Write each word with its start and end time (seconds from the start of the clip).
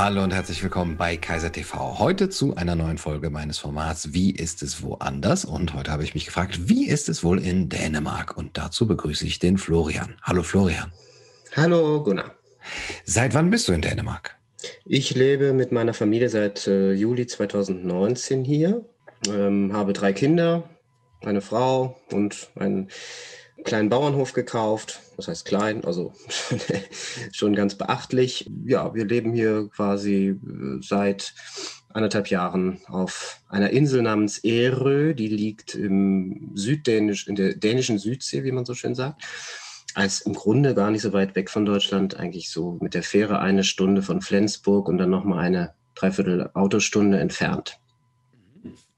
Hallo 0.00 0.22
und 0.22 0.32
herzlich 0.32 0.62
willkommen 0.62 0.96
bei 0.96 1.16
Kaiser 1.16 1.50
TV. 1.50 1.98
Heute 1.98 2.28
zu 2.28 2.54
einer 2.54 2.76
neuen 2.76 2.98
Folge 2.98 3.30
meines 3.30 3.58
Formats 3.58 4.14
Wie 4.14 4.30
ist 4.30 4.62
es 4.62 4.80
woanders? 4.80 5.44
Und 5.44 5.74
heute 5.74 5.90
habe 5.90 6.04
ich 6.04 6.14
mich 6.14 6.24
gefragt, 6.24 6.68
wie 6.68 6.86
ist 6.86 7.08
es 7.08 7.24
wohl 7.24 7.40
in 7.40 7.68
Dänemark? 7.68 8.36
Und 8.36 8.56
dazu 8.56 8.86
begrüße 8.86 9.26
ich 9.26 9.40
den 9.40 9.58
Florian. 9.58 10.14
Hallo 10.22 10.44
Florian. 10.44 10.92
Hallo 11.56 12.00
Gunnar. 12.04 12.32
Seit 13.06 13.34
wann 13.34 13.50
bist 13.50 13.66
du 13.66 13.72
in 13.72 13.82
Dänemark? 13.82 14.38
Ich 14.84 15.16
lebe 15.16 15.52
mit 15.52 15.72
meiner 15.72 15.94
Familie 15.94 16.28
seit 16.28 16.68
äh, 16.68 16.92
Juli 16.92 17.26
2019 17.26 18.44
hier, 18.44 18.84
ähm, 19.28 19.72
habe 19.72 19.94
drei 19.94 20.12
Kinder, 20.12 20.62
eine 21.22 21.40
Frau 21.40 22.00
und 22.12 22.50
einen 22.54 22.88
kleinen 23.64 23.88
Bauernhof 23.88 24.32
gekauft. 24.32 25.00
Das 25.16 25.28
heißt 25.28 25.44
klein, 25.44 25.84
also 25.84 26.12
schon 27.32 27.54
ganz 27.54 27.74
beachtlich. 27.74 28.48
Ja, 28.64 28.94
wir 28.94 29.04
leben 29.04 29.32
hier 29.32 29.68
quasi 29.74 30.28
äh, 30.28 30.80
seit 30.80 31.34
anderthalb 31.90 32.28
Jahren 32.28 32.80
auf 32.86 33.40
einer 33.48 33.70
Insel 33.70 34.02
namens 34.02 34.38
Erö, 34.38 35.14
die 35.14 35.28
liegt 35.28 35.74
im 35.74 36.52
Süddänisch, 36.54 37.26
in 37.26 37.34
der 37.34 37.54
dänischen 37.54 37.98
Südsee, 37.98 38.44
wie 38.44 38.52
man 38.52 38.64
so 38.64 38.74
schön 38.74 38.94
sagt. 38.94 39.22
Als 39.94 40.20
im 40.20 40.34
Grunde 40.34 40.74
gar 40.74 40.90
nicht 40.90 41.02
so 41.02 41.12
weit 41.12 41.34
weg 41.34 41.50
von 41.50 41.64
Deutschland, 41.64 42.16
eigentlich 42.16 42.50
so 42.50 42.78
mit 42.80 42.94
der 42.94 43.02
Fähre 43.02 43.40
eine 43.40 43.64
Stunde 43.64 44.02
von 44.02 44.20
Flensburg 44.20 44.88
und 44.88 44.98
dann 44.98 45.10
nochmal 45.10 45.40
eine 45.40 45.74
Dreiviertel 45.94 46.50
Autostunde 46.54 47.18
entfernt. 47.18 47.80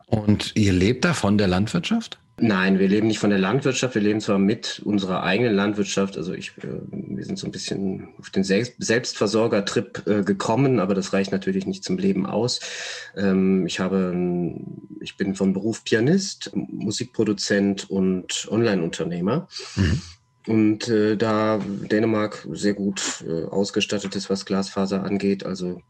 Und 0.06 0.52
ihr 0.56 0.72
lebt 0.72 1.04
da 1.04 1.14
von 1.14 1.38
der 1.38 1.46
Landwirtschaft? 1.46 2.18
Nein, 2.42 2.78
wir 2.78 2.88
leben 2.88 3.06
nicht 3.06 3.18
von 3.18 3.28
der 3.28 3.38
Landwirtschaft, 3.38 3.94
wir 3.94 4.02
leben 4.02 4.20
zwar 4.20 4.38
mit 4.38 4.80
unserer 4.84 5.22
eigenen 5.22 5.54
Landwirtschaft. 5.54 6.16
Also 6.16 6.32
ich, 6.32 6.52
äh, 6.58 6.80
wir 6.90 7.24
sind 7.24 7.38
so 7.38 7.46
ein 7.46 7.52
bisschen 7.52 8.08
auf 8.18 8.30
den 8.30 8.44
Selbst 8.44 8.74
Selbstversorger-Trip 8.78 10.06
äh, 10.06 10.22
gekommen, 10.22 10.80
aber 10.80 10.94
das 10.94 11.12
reicht 11.12 11.32
natürlich 11.32 11.66
nicht 11.66 11.84
zum 11.84 11.98
Leben 11.98 12.24
aus. 12.24 12.60
Ähm, 13.14 13.66
ich 13.66 13.78
habe, 13.78 14.54
ich 15.00 15.18
bin 15.18 15.34
von 15.34 15.52
Beruf 15.52 15.84
Pianist, 15.84 16.50
Musikproduzent 16.54 17.90
und 17.90 18.48
Online-Unternehmer. 18.50 19.46
Mhm. 19.76 20.00
Und 20.46 20.88
äh, 20.88 21.16
da 21.16 21.60
Dänemark 21.62 22.46
sehr 22.52 22.72
gut 22.72 23.22
äh, 23.28 23.44
ausgestattet 23.44 24.16
ist, 24.16 24.30
was 24.30 24.46
Glasfaser 24.46 25.04
angeht, 25.04 25.44
also 25.44 25.82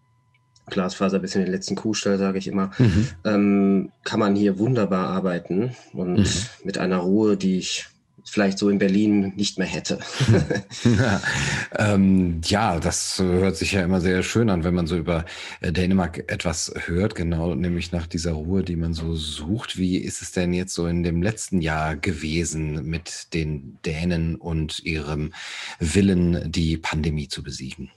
Glasfaser 0.70 1.18
bis 1.18 1.34
in 1.34 1.42
den 1.42 1.50
letzten 1.50 1.74
Kuhstall, 1.74 2.18
sage 2.18 2.38
ich 2.38 2.48
immer, 2.48 2.70
mhm. 2.78 3.08
ähm, 3.24 3.92
kann 4.04 4.20
man 4.20 4.34
hier 4.34 4.58
wunderbar 4.58 5.08
arbeiten 5.08 5.76
und 5.92 6.18
mhm. 6.18 6.26
mit 6.64 6.78
einer 6.78 6.98
Ruhe, 6.98 7.36
die 7.36 7.58
ich 7.58 7.86
vielleicht 8.24 8.58
so 8.58 8.68
in 8.68 8.78
Berlin 8.78 9.32
nicht 9.36 9.58
mehr 9.58 9.66
hätte. 9.66 9.98
ja, 10.84 11.20
ähm, 11.78 12.40
ja, 12.44 12.78
das 12.78 13.18
hört 13.18 13.56
sich 13.56 13.72
ja 13.72 13.82
immer 13.82 14.00
sehr 14.00 14.22
schön 14.22 14.50
an, 14.50 14.64
wenn 14.64 14.74
man 14.74 14.86
so 14.86 14.96
über 14.96 15.24
äh, 15.60 15.72
Dänemark 15.72 16.30
etwas 16.30 16.72
hört, 16.86 17.14
genau, 17.14 17.54
nämlich 17.54 17.92
nach 17.92 18.06
dieser 18.06 18.32
Ruhe, 18.32 18.62
die 18.62 18.76
man 18.76 18.94
so 18.94 19.14
sucht. 19.14 19.78
Wie 19.78 19.96
ist 19.96 20.22
es 20.22 20.32
denn 20.32 20.52
jetzt 20.52 20.74
so 20.74 20.86
in 20.86 21.02
dem 21.02 21.22
letzten 21.22 21.60
Jahr 21.60 21.96
gewesen 21.96 22.84
mit 22.84 23.34
den 23.34 23.78
Dänen 23.84 24.36
und 24.36 24.80
ihrem 24.80 25.32
Willen, 25.78 26.50
die 26.50 26.76
Pandemie 26.76 27.28
zu 27.28 27.42
besiegen? 27.42 27.90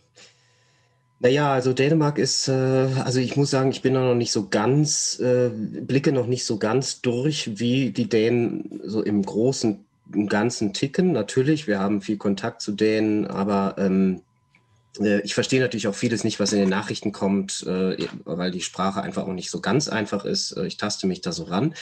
Naja, 1.24 1.54
also 1.54 1.72
Dänemark 1.72 2.18
ist, 2.18 2.50
äh, 2.50 2.52
also 2.52 3.22
ich 3.22 3.38
muss 3.38 3.50
sagen, 3.50 3.72
ich 3.72 3.82
bin 3.82 3.94
da 3.94 4.02
noch 4.02 4.14
nicht 4.14 4.34
so 4.34 4.50
ganz, 4.50 5.18
äh, 5.22 5.50
blicke 5.50 6.12
noch 6.12 6.28
nicht 6.28 6.44
so 6.44 6.58
ganz 6.58 7.00
durch, 7.00 7.60
wie 7.60 7.92
die 7.92 8.10
Dänen 8.10 8.82
so 8.84 9.02
im 9.02 9.24
großen, 9.24 9.86
im 10.14 10.28
ganzen 10.28 10.74
ticken. 10.74 11.14
Natürlich, 11.14 11.66
wir 11.66 11.80
haben 11.80 12.02
viel 12.02 12.18
Kontakt 12.18 12.62
zu 12.62 12.74
Dänen, 12.74 13.26
aber 13.26 13.76
ähm, 13.78 14.20
äh, 15.00 15.22
ich 15.22 15.34
verstehe 15.34 15.62
natürlich 15.62 15.88
auch 15.88 15.96
vieles 15.96 16.26
nicht, 16.26 16.42
was 16.42 16.52
in 16.52 16.60
den 16.60 16.68
Nachrichten 16.68 17.14
kommt, 17.14 17.66
äh, 17.66 18.06
weil 18.26 18.52
die 18.52 18.60
Sprache 18.60 19.02
einfach 19.02 19.24
auch 19.24 19.32
nicht 19.32 19.50
so 19.50 19.62
ganz 19.62 19.88
einfach 19.88 20.26
ist. 20.26 20.52
Äh, 20.58 20.68
ich 20.68 20.76
taste 20.76 21.08
mich 21.08 21.22
da 21.22 21.32
so 21.32 21.44
ran. 21.44 21.74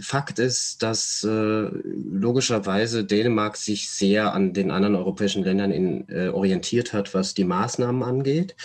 Fakt 0.00 0.38
ist, 0.38 0.82
dass 0.82 1.24
äh, 1.24 1.28
logischerweise 1.28 3.04
Dänemark 3.04 3.56
sich 3.56 3.90
sehr 3.90 4.32
an 4.32 4.52
den 4.52 4.70
anderen 4.70 4.96
europäischen 4.96 5.44
Ländern 5.44 5.70
in, 5.70 6.08
äh, 6.08 6.28
orientiert 6.28 6.92
hat, 6.92 7.14
was 7.14 7.34
die 7.34 7.44
Maßnahmen 7.44 8.02
angeht 8.02 8.56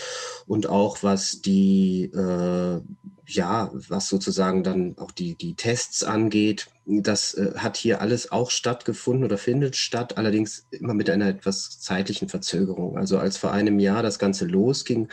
und 0.46 0.68
auch 0.68 1.04
was 1.04 1.42
die, 1.42 2.06
äh, 2.06 2.82
ja, 3.28 3.70
was 3.74 4.08
sozusagen 4.08 4.64
dann 4.64 4.96
auch 4.98 5.12
die, 5.12 5.36
die 5.36 5.56
Tests 5.56 6.04
angeht. 6.04 6.68
Das 6.86 7.34
äh, 7.34 7.52
hat 7.58 7.76
hier 7.76 8.00
alles 8.00 8.32
auch 8.32 8.50
stattgefunden 8.50 9.26
oder 9.26 9.38
findet 9.38 9.76
statt, 9.76 10.18
allerdings 10.18 10.66
immer 10.72 10.94
mit 10.94 11.10
einer 11.10 11.28
etwas 11.28 11.82
zeitlichen 11.82 12.30
Verzögerung. 12.30 12.98
Also 12.98 13.20
als 13.20 13.36
vor 13.36 13.52
einem 13.52 13.80
Jahr 13.80 14.02
das 14.02 14.20
Ganze 14.20 14.46
losging, 14.46 15.10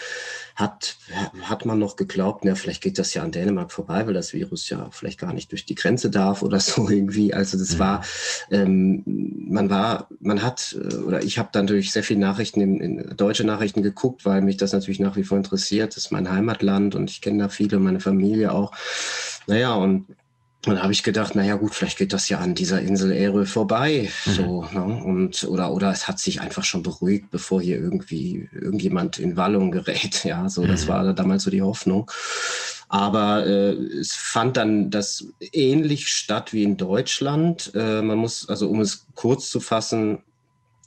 hat, 0.55 0.97
hat 1.43 1.67
man 1.67 1.81
noch 1.81 1.97
geglaubt, 1.97 2.45
na, 2.45 2.55
vielleicht 2.55 2.81
geht 2.81 2.97
das 3.01 3.13
ja 3.13 3.25
an 3.25 3.33
Dänemark 3.33 3.73
vorbei, 3.73 4.07
weil 4.07 4.15
das 4.15 4.33
Virus 4.33 4.69
ja 4.69 4.89
vielleicht 4.93 5.19
gar 5.19 5.33
nicht 5.33 5.51
durch 5.51 5.67
die 5.67 5.75
Grenze 5.75 6.11
darf 6.11 6.43
oder 6.43 6.61
so 6.61 6.89
irgendwie. 6.89 7.35
Also 7.35 7.59
das 7.59 7.81
war, 7.81 8.05
ähm, 8.53 9.03
man 9.49 9.69
war, 9.69 10.09
man 10.21 10.43
hat, 10.43 10.77
äh, 10.81 10.95
oder 10.99 11.25
ich 11.25 11.39
habe 11.39 11.49
dann 11.51 11.67
durch 11.67 11.91
sehr 11.91 12.05
viele 12.05 12.21
Nachrichten, 12.21 12.61
in, 12.61 12.81
in 12.81 13.17
deutsche 13.17 13.45
Nachrichten 13.45 13.83
geguckt, 13.83 14.25
weil 14.25 14.43
mich 14.43 14.57
das 14.57 14.73
natürlich 14.73 15.01
nach 15.01 15.17
wie 15.17 15.25
vor 15.25 15.39
interessiert. 15.39 15.97
Das 15.97 16.05
ist 16.05 16.13
mein 16.13 16.31
Heimatland 16.31 16.95
und 16.95 17.11
ich 17.11 17.21
kenne 17.21 17.43
da 17.43 17.49
viele, 17.49 17.81
meine 17.81 17.99
Familie 18.05 18.53
auch. 18.53 18.73
Naja, 19.47 19.75
und 19.75 20.07
dann 20.63 20.83
habe 20.83 20.93
ich 20.93 21.03
gedacht, 21.03 21.35
naja 21.35 21.57
gut, 21.57 21.75
vielleicht 21.75 21.99
geht 21.99 22.13
das 22.13 22.29
ja 22.29 22.39
an 22.39 22.55
dieser 22.55 22.81
Insel 22.81 23.13
Erö 23.13 23.45
vorbei. 23.45 24.11
Mhm. 24.25 24.31
So, 24.31 24.67
ne? 24.73 24.83
Und, 24.83 25.45
oder, 25.45 25.73
oder 25.73 25.91
es 25.91 26.09
hat 26.09 26.19
sich 26.19 26.41
einfach 26.41 26.65
schon 26.65 26.83
beruhigt, 26.83 27.31
bevor 27.31 27.61
hier 27.61 27.77
irgendwie 27.79 28.49
irgendjemand 28.53 29.19
in 29.19 29.37
Wallung 29.37 29.71
gerät. 29.71 30.25
Ja, 30.25 30.49
so, 30.49 30.63
mhm. 30.63 30.69
das 30.69 30.89
war 30.89 31.13
damals 31.13 31.45
so 31.45 31.51
die 31.51 31.63
Hoffnung. 31.63 32.11
Aber 32.89 33.47
äh, 33.47 33.73
es 33.73 34.15
fand 34.15 34.57
dann 34.57 34.91
das 34.91 35.27
ähnlich 35.53 36.09
statt 36.09 36.53
wie 36.53 36.63
in 36.63 36.77
Deutschland. 36.77 37.73
Äh, 37.75 38.03
man 38.03 38.19
muss, 38.19 38.49
also 38.49 38.69
um 38.69 38.81
es 38.81 39.07
kurz 39.15 39.51
zu 39.51 39.61
fassen, 39.61 40.19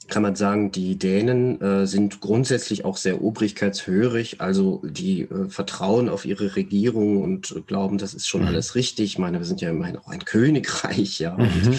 kann 0.08 0.22
man 0.22 0.36
sagen, 0.36 0.72
die 0.72 0.98
Dänen 0.98 1.60
äh, 1.60 1.86
sind 1.86 2.20
grundsätzlich 2.20 2.84
auch 2.84 2.96
sehr 2.96 3.22
obrigkeitshörig, 3.22 4.40
also 4.40 4.82
die 4.84 5.22
äh, 5.22 5.48
vertrauen 5.50 6.08
auf 6.08 6.24
ihre 6.24 6.56
Regierung 6.56 7.22
und 7.22 7.52
äh, 7.54 7.60
glauben, 7.60 7.98
das 7.98 8.14
ist 8.14 8.26
schon 8.26 8.40
mhm. 8.40 8.48
alles 8.48 8.74
richtig. 8.74 9.04
Ich 9.04 9.18
meine, 9.18 9.38
wir 9.38 9.44
sind 9.44 9.60
ja 9.60 9.68
immerhin 9.68 9.98
auch 9.98 10.08
ein 10.08 10.24
Königreich, 10.24 11.18
ja. 11.18 11.36
Mhm. 11.36 11.74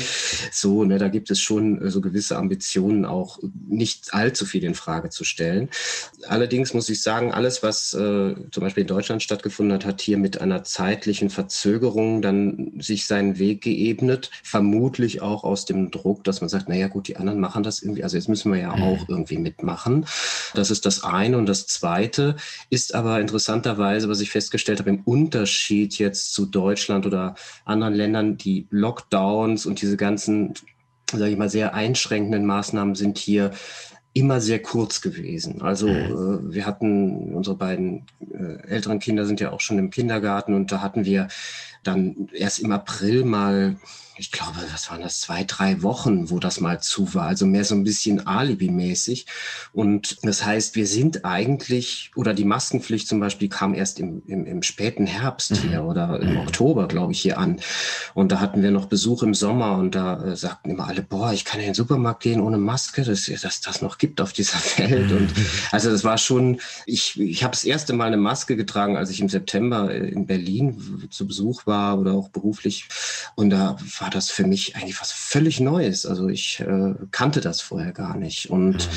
so, 0.51 0.84
ne, 0.84 1.00
da 1.00 1.07
gibt 1.07 1.31
es 1.31 1.40
schon 1.40 1.81
äh, 1.81 1.90
so 1.90 2.01
gewisse 2.01 2.38
Ambitionen, 2.38 3.06
auch 3.06 3.40
nicht 3.67 4.13
allzu 4.13 4.46
viel 4.46 4.63
in 4.63 4.75
Frage 4.75 5.09
zu 5.09 5.23
stellen. 5.23 5.69
Allerdings 6.28 6.75
muss 6.75 6.90
ich 6.90 7.01
sagen, 7.01 7.31
alles, 7.31 7.63
was 7.63 7.94
äh, 7.96 8.35
zum 8.51 8.61
Beispiel 8.61 8.81
in 8.81 8.88
Deutschland 8.88 9.23
stattgefunden 9.23 9.73
hat, 9.73 9.85
hat 9.85 10.01
hier 10.01 10.19
mit 10.19 10.40
einer 10.40 10.63
zeitlichen 10.63 11.31
Verzögerung 11.31 12.22
dann 12.22 12.73
sich 12.79 13.07
seinen 13.07 13.40
Weg 13.40 13.61
geebnet. 13.61 14.29
Vermutlich 14.44 15.23
auch 15.23 15.44
aus 15.44 15.66
dem 15.66 15.90
Druck, 15.90 16.23
dass 16.23 16.41
man 16.41 16.50
sagt, 16.50 16.69
naja 16.69 16.88
gut, 16.88 17.07
die 17.07 17.17
anderen 17.17 17.40
machen 17.40 17.63
das 17.63 17.81
irgendwie, 17.81 18.03
also 18.03 18.19
jetzt 18.19 18.30
müssen 18.30 18.52
wir 18.52 18.59
ja 18.59 18.75
mhm. 18.75 18.84
auch 18.84 19.09
irgendwie 19.09 19.38
mitmachen. 19.38 20.06
Das 20.53 20.72
ist 20.72 20.85
das 20.85 21.03
eine. 21.03 21.38
Und 21.38 21.47
das 21.47 21.68
zweite 21.68 22.35
ist 22.69 22.94
aber 22.94 23.19
interessanterweise, 23.19 24.09
was 24.09 24.22
ich 24.22 24.30
festgestellt 24.30 24.80
habe, 24.80 24.90
im 24.90 25.02
Unterschied 25.02 25.97
jetzt 25.97 26.34
zu 26.34 26.46
Deutschland 26.46 27.06
oder 27.06 27.35
anderen 27.66 27.94
Ländern, 27.94 28.38
die 28.38 28.68
Lockdowns 28.69 29.66
und 29.66 29.81
diese 29.81 29.97
ganzen, 29.97 30.53
sage 31.12 31.31
ich 31.31 31.38
mal, 31.38 31.50
sehr 31.50 31.74
einschränkenden 31.74 32.46
Maßnahmen 32.46 32.96
sind 32.96 33.18
hier 33.18 33.52
immer 34.13 34.41
sehr 34.41 34.62
kurz 34.62 35.02
gewesen. 35.02 35.62
Also 35.62 35.88
mhm. 35.88 36.50
äh, 36.50 36.53
wir 36.53 36.66
hatten, 36.66 37.34
unsere 37.34 37.56
beiden 37.56 38.06
äh, 38.31 38.68
älteren 38.68 39.00
Kinder 39.00 39.25
sind 39.25 39.40
ja 39.40 39.52
auch 39.52 39.62
schon 39.62 39.79
im 39.79 39.91
Kindergarten 39.91 40.53
und 40.53 40.72
da 40.72 40.81
hatten 40.81 41.06
wir 41.06 41.28
dann 41.84 42.29
erst 42.34 42.59
im 42.59 42.72
April 42.72 43.23
mal 43.25 43.78
ich 44.19 44.34
glaube, 44.34 44.57
was 44.73 44.90
waren 44.91 45.01
das, 45.01 45.22
zwei, 45.22 45.45
drei 45.45 45.81
Wochen, 45.81 46.29
wo 46.29 46.40
das 46.40 46.59
mal 46.59 46.81
zu 46.81 47.14
war. 47.14 47.28
Also 47.28 47.46
mehr 47.46 47.64
so 47.64 47.73
ein 47.73 47.85
bisschen 47.85 48.28
Alibi-mäßig. 48.28 49.26
Und 49.72 50.17
das 50.23 50.43
heißt, 50.43 50.76
wir 50.76 50.87
sind 50.87 51.23
eigentlich, 51.23 52.11
oder 52.16 52.34
die 52.34 52.43
Maskenpflicht 52.43 53.08
zum 53.08 53.22
Beispiel 53.22 53.47
kam 53.47 53.73
erst 53.73 53.97
im, 53.97 54.22
im, 54.28 54.46
im 54.46 54.61
späten 54.61 55.08
Herbst 55.08 55.52
mhm. 55.52 55.70
hier 55.70 55.84
oder 55.85 56.20
im 56.20 56.37
Oktober, 56.37 56.90
glaube 56.90 57.14
ich, 57.14 57.22
hier 57.22 57.37
an. 57.37 57.61
Und 58.14 58.34
da 58.34 58.41
hatten 58.41 58.61
wir 58.61 58.72
noch 58.72 58.87
Besuch 58.87 59.23
im 59.23 59.34
Sommer 59.34 59.78
und 59.78 59.96
da 59.96 60.22
äh, 60.22 60.35
sagten 60.35 60.72
immer 60.72 60.87
alle, 60.87 61.02
boah, 61.02 61.31
ich 61.31 61.46
kann 61.46 61.61
in 61.61 61.67
den 61.67 61.73
Supermarkt 61.76 62.22
gehen 62.22 62.41
ohne 62.41 62.58
Maske, 62.58 63.03
dass, 63.03 63.26
dass 63.26 63.61
das 63.61 63.81
noch 63.81 63.97
gibt 63.97 64.20
auf 64.20 64.34
dieser 64.34 64.59
Welt. 64.78 65.14
Und 65.14 65.29
also 65.72 65.90
das 65.90 66.03
war 66.03 66.17
schon, 66.17 66.59
ich, 66.85 67.17
ich 67.17 67.43
habe 67.46 67.52
das 67.52 67.64
erste 67.64 67.93
Mal 67.93 68.08
eine 68.08 68.17
Maske 68.17 68.58
getragen, 68.58 68.97
als 68.97 69.11
ich 69.11 69.22
im 69.22 69.29
September 69.29 69.93
äh, 69.93 70.09
in 70.09 70.28
Berlin 70.28 71.08
zu 71.09 71.26
Besuch 71.26 71.66
war 71.69 71.97
oder 71.97 72.11
auch 72.11 72.27
beruflich. 72.27 72.89
Und 73.35 73.51
da 73.51 73.77
war 73.99 74.09
das 74.09 74.29
für 74.29 74.45
mich 74.45 74.75
eigentlich 74.75 74.99
was 74.99 75.13
völlig 75.13 75.61
Neues. 75.61 76.05
Also 76.05 76.27
ich 76.27 76.59
äh, 76.59 76.95
kannte 77.11 77.39
das 77.39 77.61
vorher 77.61 77.93
gar 77.93 78.17
nicht. 78.17 78.49
Und 78.49 78.73
mhm. 78.73 78.91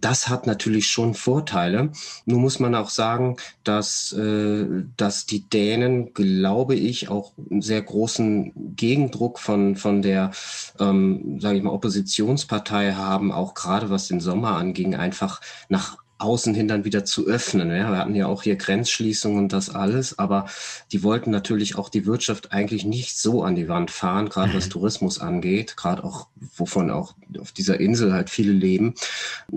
das 0.00 0.28
hat 0.28 0.46
natürlich 0.46 0.86
schon 0.86 1.14
Vorteile. 1.14 1.90
Nun 2.24 2.40
muss 2.40 2.60
man 2.60 2.76
auch 2.76 2.90
sagen, 2.90 3.36
dass, 3.64 4.12
äh, 4.12 4.66
dass 4.96 5.26
die 5.26 5.48
Dänen, 5.48 6.14
glaube 6.14 6.76
ich, 6.76 7.08
auch 7.08 7.32
einen 7.50 7.62
sehr 7.62 7.82
großen 7.82 8.76
Gegendruck 8.76 9.40
von, 9.40 9.74
von 9.74 10.02
der, 10.02 10.30
ähm, 10.78 11.40
sage 11.40 11.56
ich 11.56 11.64
mal, 11.64 11.72
Oppositionspartei 11.72 12.92
haben, 12.92 13.32
auch 13.32 13.54
gerade 13.54 13.90
was 13.90 14.06
den 14.06 14.20
Sommer 14.20 14.56
anging, 14.56 14.94
einfach 14.94 15.40
nach 15.68 15.96
außen 16.18 16.54
hin 16.54 16.68
dann 16.68 16.84
wieder 16.84 17.04
zu 17.04 17.26
öffnen. 17.26 17.70
Ja, 17.70 17.90
wir 17.90 17.98
hatten 17.98 18.14
ja 18.14 18.26
auch 18.26 18.42
hier 18.42 18.56
Grenzschließungen 18.56 19.38
und 19.38 19.52
das 19.52 19.74
alles, 19.74 20.18
aber 20.18 20.46
die 20.92 21.02
wollten 21.02 21.30
natürlich 21.30 21.76
auch 21.76 21.88
die 21.88 22.06
Wirtschaft 22.06 22.52
eigentlich 22.52 22.84
nicht 22.84 23.18
so 23.18 23.42
an 23.42 23.54
die 23.54 23.68
Wand 23.68 23.90
fahren, 23.90 24.28
gerade 24.28 24.54
was 24.54 24.66
mhm. 24.66 24.70
Tourismus 24.70 25.20
angeht, 25.20 25.76
gerade 25.76 26.02
auch, 26.04 26.26
wovon 26.56 26.90
auch 26.90 27.14
auf 27.38 27.52
dieser 27.52 27.78
Insel 27.78 28.12
halt 28.12 28.30
viele 28.30 28.52
leben, 28.52 28.94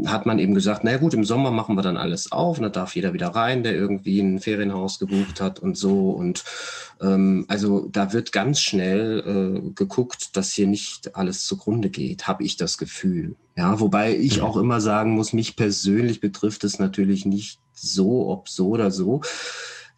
hat 0.06 0.26
man 0.26 0.40
eben 0.40 0.54
gesagt, 0.54 0.84
na 0.84 0.98
gut, 0.98 1.14
im 1.14 1.24
Sommer 1.24 1.52
machen 1.52 1.76
wir 1.76 1.82
dann 1.82 1.98
alles 1.98 2.32
auf 2.32 2.58
und 2.58 2.64
da 2.64 2.70
darf 2.70 2.96
jeder 2.96 3.14
wieder 3.14 3.30
rein, 3.30 3.64
der 3.64 3.74
irgendwie 3.74 4.20
ein 4.20 4.40
Ferienhaus 4.40 5.00
gebucht 5.00 5.42
hat 5.42 5.60
und 5.60 5.78
so 5.78 6.12
und 6.12 6.44
also 7.04 7.88
da 7.92 8.14
wird 8.14 8.32
ganz 8.32 8.62
schnell 8.62 9.24
äh, 9.26 9.72
geguckt, 9.74 10.38
dass 10.38 10.52
hier 10.52 10.68
nicht 10.68 11.16
alles 11.16 11.46
zugrunde 11.46 11.90
geht, 11.90 12.28
habe 12.28 12.44
ich 12.44 12.58
das 12.58 12.78
Gefühl. 12.78 13.36
Ja, 13.58 13.80
wobei 13.80 14.16
ich 14.16 14.42
auch 14.42 14.56
immer 14.56 14.82
sagen 14.82 15.12
muss, 15.12 15.34
mich 15.34 15.56
persönlich 15.56 16.22
betrifft 16.22 16.64
es 16.64 16.78
natürlich 16.78 17.26
nicht 17.26 17.60
so, 17.74 18.30
ob 18.30 18.50
so 18.50 18.70
oder 18.70 18.92
so, 18.92 19.22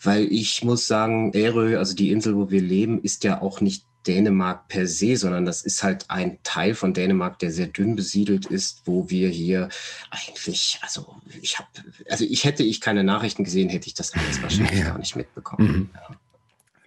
weil 0.01 0.31
ich 0.31 0.63
muss 0.63 0.87
sagen, 0.87 1.33
Erö, 1.33 1.77
also 1.77 1.93
die 1.93 2.09
Insel, 2.09 2.37
wo 2.37 2.49
wir 2.49 2.61
leben, 2.61 3.01
ist 3.01 3.25
ja 3.25 3.41
auch 3.41 3.59
nicht 3.59 3.85
Dänemark 4.07 4.67
per 4.67 4.87
se, 4.87 5.17
sondern 5.17 5.45
das 5.45 5.61
ist 5.61 5.83
halt 5.83 6.09
ein 6.09 6.39
Teil 6.43 6.73
von 6.73 6.93
Dänemark, 6.93 7.39
der 7.39 7.51
sehr 7.51 7.67
dünn 7.67 7.95
besiedelt 7.95 8.45
ist, 8.45 8.81
wo 8.85 9.09
wir 9.09 9.29
hier 9.29 9.69
eigentlich, 10.09 10.79
also 10.81 11.15
ich 11.41 11.59
habe, 11.59 11.67
also 12.09 12.25
ich 12.25 12.43
hätte 12.43 12.63
ich 12.63 12.81
keine 12.81 13.03
Nachrichten 13.03 13.43
gesehen, 13.43 13.69
hätte 13.69 13.87
ich 13.87 13.93
das 13.93 14.13
alles 14.13 14.41
wahrscheinlich 14.41 14.79
ja. 14.79 14.85
gar 14.89 14.97
nicht 14.97 15.15
mitbekommen. 15.15 15.67
Mhm. 15.67 15.89
Ja. 15.93 16.17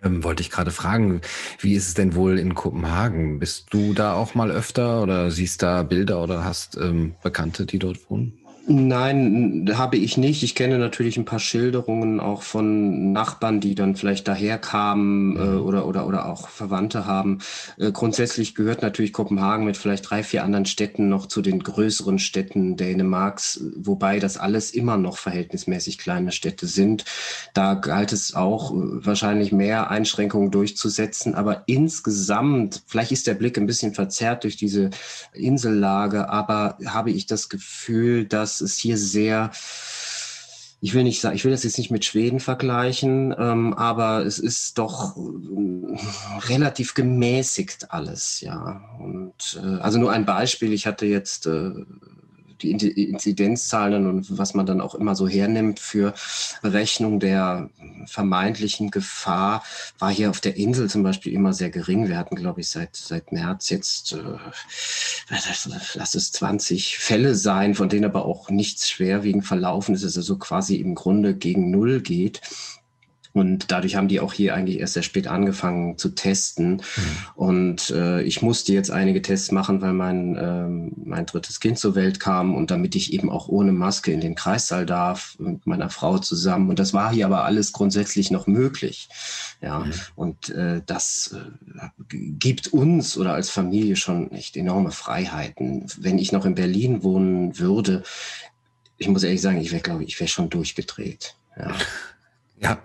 Ähm, 0.03 0.25
wollte 0.25 0.43
ich 0.43 0.51
gerade 0.51 0.71
fragen, 0.71 1.21
wie 1.61 1.75
ist 1.75 1.89
es 1.89 1.95
denn 1.95 2.15
wohl 2.15 2.39
in 2.39 2.55
Kopenhagen? 2.55 3.39
Bist 3.39 3.67
du 3.71 3.95
da 3.95 4.15
auch 4.15 4.35
mal 4.35 4.51
öfter 4.51 5.03
oder 5.03 5.31
siehst 5.31 5.63
da 5.63 5.83
Bilder 5.83 6.23
oder 6.23 6.45
hast 6.45 6.77
ähm, 6.77 7.15
Bekannte, 7.23 7.67
die 7.67 7.79
dort 7.79 8.11
wohnen? 8.11 8.39
Nein, 8.69 9.71
habe 9.75 9.97
ich 9.97 10.17
nicht. 10.17 10.43
Ich 10.43 10.57
kenne 10.57 10.79
natürlich 10.79 11.17
ein 11.17 11.25
paar 11.25 11.39
Schilderungen 11.39 12.19
auch 12.19 12.43
von 12.43 13.13
Nachbarn, 13.13 13.61
die 13.61 13.77
dann 13.77 13.95
vielleicht 13.95 14.27
daherkamen 14.27 15.37
äh, 15.37 15.57
oder, 15.59 15.87
oder, 15.87 16.05
oder 16.09 16.27
auch 16.27 16.49
Verwandte 16.49 17.07
haben. 17.07 17.39
Äh, 17.79 17.93
grundsätzlich 17.93 18.57
gehört 18.57 18.83
natürlich 18.83 19.13
Kopenhagen 19.13 19.65
mit 19.65 19.77
vielleicht 19.77 20.11
drei, 20.11 20.25
vier 20.25 20.43
anderen 20.43 20.67
Städten 20.67 21.09
noch 21.09 21.27
zu 21.27 21.43
den 21.43 21.63
größeren 21.63 22.19
Städten 22.19 22.77
Dänemarks, 22.77 23.61
wobei 23.77 24.19
das 24.19 24.37
alles 24.37 24.73
immer 24.73 24.97
noch 24.97 25.19
verhältnismäßig 25.19 25.99
kleine 25.99 26.33
Städte 26.33 26.67
sind. 26.67 27.05
Da 27.55 27.75
galt 27.75 28.13
es 28.13 28.35
auch 28.35 28.73
äh, 28.73 28.77
wahrscheinlich 29.07 29.53
mehr 29.53 29.93
Einschränkungen 29.93 30.51
durchzusetzen. 30.51 31.37
Aber 31.37 31.63
insgesamt, 31.67 32.83
vielleicht 32.89 33.13
ist 33.13 33.29
der 33.29 33.35
Blick 33.35 33.59
ein 33.59 33.67
bisschen 33.67 33.95
verzerrt 33.95 34.43
durch 34.43 34.57
diese 34.57 34.91
Insellage, 35.35 36.29
aber 36.29 36.79
habe 36.85 37.13
ich 37.13 37.27
das 37.27 37.49
Gefühl, 37.49 38.25
dass 38.25 38.56
das 38.57 38.73
ist 38.73 38.79
hier 38.79 38.97
sehr, 38.97 39.51
ich 40.81 40.95
will 40.95 41.05
nicht 41.05 41.21
sagen, 41.21 41.37
ich 41.37 41.45
will 41.45 41.53
das 41.53 41.65
jetzt 41.65 41.79
nicht 41.79 41.91
mit 41.91 42.05
Schweden 42.05 42.41
vergleichen, 42.41 43.35
ähm, 43.39 43.75
aber 43.75 44.25
es 44.25 44.39
ist 44.39 44.79
doch 44.79 45.17
äh, 45.17 45.97
relativ 46.49 46.95
gemäßigt 46.95 47.91
alles, 47.91 48.41
ja. 48.41 48.83
Und 48.99 49.61
äh, 49.63 49.81
also 49.81 49.99
nur 49.99 50.13
ein 50.13 50.25
Beispiel, 50.25 50.73
ich 50.73 50.87
hatte 50.87 51.07
jetzt 51.07 51.47
äh, 51.47 51.71
die 52.63 52.71
Inzidenzzahlen 52.71 54.07
und 54.07 54.39
was 54.39 54.55
man 54.55 54.67
dann 54.67 54.81
auch 54.81 54.95
immer 54.95 55.15
so 55.15 55.29
hernimmt 55.29 55.81
für 55.81 56.15
Berechnung 56.63 57.21
der 57.21 57.71
vermeintlichen 58.07 58.91
Gefahr, 58.91 59.63
war 59.99 60.11
hier 60.11 60.31
auf 60.31 60.41
der 60.41 60.57
Insel 60.57 60.89
zum 60.91 61.03
Beispiel 61.03 61.33
immer 61.33 61.53
sehr 61.53 61.71
gering. 61.71 62.09
Wir 62.09 62.19
hatten, 62.19 62.37
glaube 62.37 62.61
ich, 62.61 62.69
seit, 62.69 62.97
seit 62.97 63.33
März 63.33 63.71
jetzt, 63.71 64.13
äh, 64.13 64.39
lass 65.95 66.15
es 66.15 66.33
20 66.33 66.99
Fälle 66.99 67.35
sein, 67.35 67.75
von 67.75 67.89
denen 67.89 68.05
aber 68.05 68.25
auch 68.25 68.51
nichts 68.51 68.89
schwerwiegend 68.89 69.47
verlaufen 69.47 69.95
ist, 69.95 70.05
also 70.05 70.39
quasi 70.39 70.77
im 70.77 70.95
Grunde 70.95 71.35
gegen 71.35 71.71
Null 71.71 72.01
geht. 72.01 72.41
Und 73.37 73.71
dadurch 73.71 73.97
haben 73.97 74.09
die 74.09 74.21
auch 74.21 74.33
hier 74.33 74.55
eigentlich 74.55 74.81
erst 74.81 74.95
sehr 74.95 75.03
spät 75.03 75.27
angefangen 75.27 75.99
zu 75.99 76.15
testen. 76.15 76.77
Mhm. 76.77 76.83
Und 77.35 77.91
äh, 77.91 78.23
ich 78.23 78.41
musste 78.41 78.73
jetzt 78.73 78.91
einige 78.91 79.21
Tests 79.21 79.53
machen, 79.53 79.83
weil 79.83 79.93
mein, 79.93 80.39
ähm, 80.41 80.93
mein 81.05 81.27
drittes 81.27 81.61
Kind 81.61 81.79
zur 81.79 81.95
Welt 81.95 82.19
kam 82.19 82.55
und 82.55 82.71
damit 82.71 82.95
ich 82.95 83.13
eben 83.13 83.29
auch 83.29 83.49
ohne 83.49 83.73
Maske 83.73 84.11
in 84.11 84.23
den 84.23 84.37
Kreissaal 84.37 84.87
darf 84.87 85.37
mit 85.39 85.67
meiner 85.67 85.91
Frau 85.91 86.17
zusammen. 86.17 86.71
Und 86.71 86.79
das 86.79 86.95
war 86.95 87.13
hier 87.13 87.27
aber 87.27 87.45
alles 87.45 87.73
grundsätzlich 87.73 88.31
noch 88.31 88.47
möglich. 88.47 89.11
Ja, 89.61 89.81
mhm. 89.81 89.93
und 90.15 90.49
äh, 90.49 90.81
das 90.87 91.37
äh, 91.37 91.89
gibt 92.09 92.69
uns 92.69 93.19
oder 93.19 93.35
als 93.35 93.51
Familie 93.51 93.97
schon 93.97 94.33
echt 94.33 94.57
enorme 94.57 94.93
Freiheiten. 94.93 95.87
Wenn 95.99 96.19
ich 96.19 96.33
noch 96.33 96.47
in 96.47 96.55
Berlin 96.55 97.03
wohnen 97.03 97.59
würde, 97.59 98.03
ich 98.97 99.09
muss 99.09 99.25
ehrlich 99.25 99.43
sagen, 99.43 99.61
ich 99.61 99.73
wäre, 99.73 99.83
glaube 99.83 100.05
ich, 100.05 100.15
ich 100.15 100.21
wäre 100.21 100.29
schon 100.29 100.49
durchgedreht. 100.49 101.37
Ja. 101.59 101.75
Ja, 102.59 102.81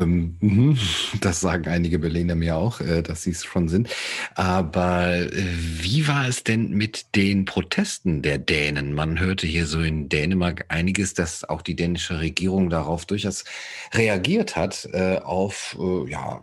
ähm, 0.00 0.36
mhm. 0.40 0.78
das 1.20 1.40
sagen 1.40 1.68
einige 1.68 1.98
Berliner 1.98 2.34
mir 2.34 2.56
auch, 2.56 2.80
äh, 2.80 3.02
dass 3.02 3.22
sie 3.22 3.30
es 3.30 3.44
schon 3.44 3.68
sind. 3.68 3.88
Aber 4.34 5.14
äh, 5.14 5.30
wie 5.32 6.08
war 6.08 6.26
es 6.26 6.42
denn 6.42 6.70
mit 6.70 7.14
den 7.14 7.44
Protesten 7.44 8.22
der 8.22 8.38
Dänen? 8.38 8.94
Man 8.94 9.20
hörte 9.20 9.46
hier 9.46 9.66
so 9.66 9.80
in 9.80 10.08
Dänemark 10.08 10.64
einiges, 10.68 11.14
dass 11.14 11.44
auch 11.44 11.62
die 11.62 11.76
dänische 11.76 12.20
Regierung 12.20 12.70
darauf 12.70 13.04
durchaus 13.04 13.44
reagiert 13.92 14.56
hat, 14.56 14.88
äh, 14.92 15.18
auf 15.18 15.76
ja, 16.08 16.40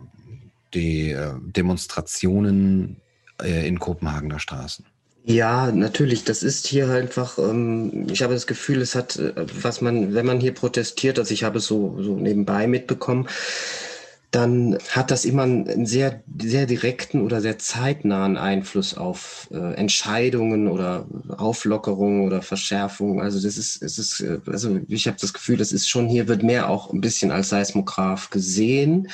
die 0.74 1.16
Demonstrationen 1.40 3.00
in 3.42 3.78
Kopenhagener 3.78 4.38
Straßen. 4.38 4.84
Ja, 5.30 5.70
natürlich. 5.72 6.24
Das 6.24 6.42
ist 6.42 6.66
hier 6.66 6.88
einfach, 6.90 7.36
ähm, 7.38 8.06
ich 8.10 8.22
habe 8.22 8.32
das 8.32 8.46
Gefühl, 8.46 8.80
es 8.80 8.94
hat, 8.94 9.16
äh, 9.16 9.34
was 9.62 9.82
man, 9.82 10.14
wenn 10.14 10.24
man 10.24 10.40
hier 10.40 10.54
protestiert, 10.54 11.18
also 11.18 11.34
ich 11.34 11.44
habe 11.44 11.58
es 11.58 11.66
so, 11.66 12.00
so 12.02 12.16
nebenbei 12.16 12.66
mitbekommen, 12.66 13.28
dann 14.30 14.76
hat 14.90 15.10
das 15.10 15.24
immer 15.24 15.42
einen 15.44 15.86
sehr, 15.86 16.22
sehr 16.42 16.66
direkten 16.66 17.22
oder 17.22 17.40
sehr 17.40 17.58
zeitnahen 17.58 18.36
Einfluss 18.36 18.96
auf 18.96 19.48
äh, 19.52 19.74
Entscheidungen 19.74 20.68
oder 20.68 21.06
Auflockerungen 21.36 22.26
oder 22.26 22.42
Verschärfungen. 22.42 23.20
Also 23.22 23.40
das 23.40 23.56
ist, 23.56 23.82
es 23.82 23.98
ist, 23.98 24.20
äh, 24.20 24.38
also 24.46 24.80
ich 24.88 25.06
habe 25.06 25.16
das 25.20 25.32
Gefühl, 25.34 25.56
das 25.58 25.72
ist 25.72 25.88
schon 25.88 26.08
hier 26.08 26.28
wird 26.28 26.42
mehr 26.42 26.68
auch 26.68 26.92
ein 26.92 27.00
bisschen 27.00 27.30
als 27.30 27.48
Seismograph 27.50 28.30
gesehen. 28.30 29.08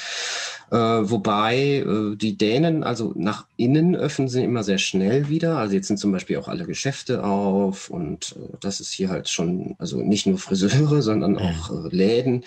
Äh, 0.75 1.09
wobei 1.09 1.85
äh, 1.87 2.17
die 2.17 2.37
Dänen, 2.37 2.83
also 2.83 3.13
nach 3.15 3.47
innen 3.57 3.95
öffnen 3.95 4.27
sie 4.27 4.43
immer 4.43 4.65
sehr 4.65 4.79
schnell 4.79 5.29
wieder. 5.29 5.57
Also 5.57 5.77
jetzt 5.77 5.87
sind 5.87 5.99
zum 5.99 6.11
Beispiel 6.11 6.37
auch 6.37 6.49
alle 6.49 6.65
Geschäfte 6.65 7.23
auf 7.23 7.91
und 7.91 8.35
äh, 8.37 8.57
das 8.61 8.81
ist 8.81 8.93
hier 8.93 9.09
halt 9.09 9.29
schon, 9.29 9.77
also 9.79 9.99
nicht 9.99 10.27
nur 10.27 10.37
Friseure, 10.37 11.01
sondern 11.03 11.39
auch 11.39 11.71
äh, 11.71 11.95
Läden, 11.95 12.43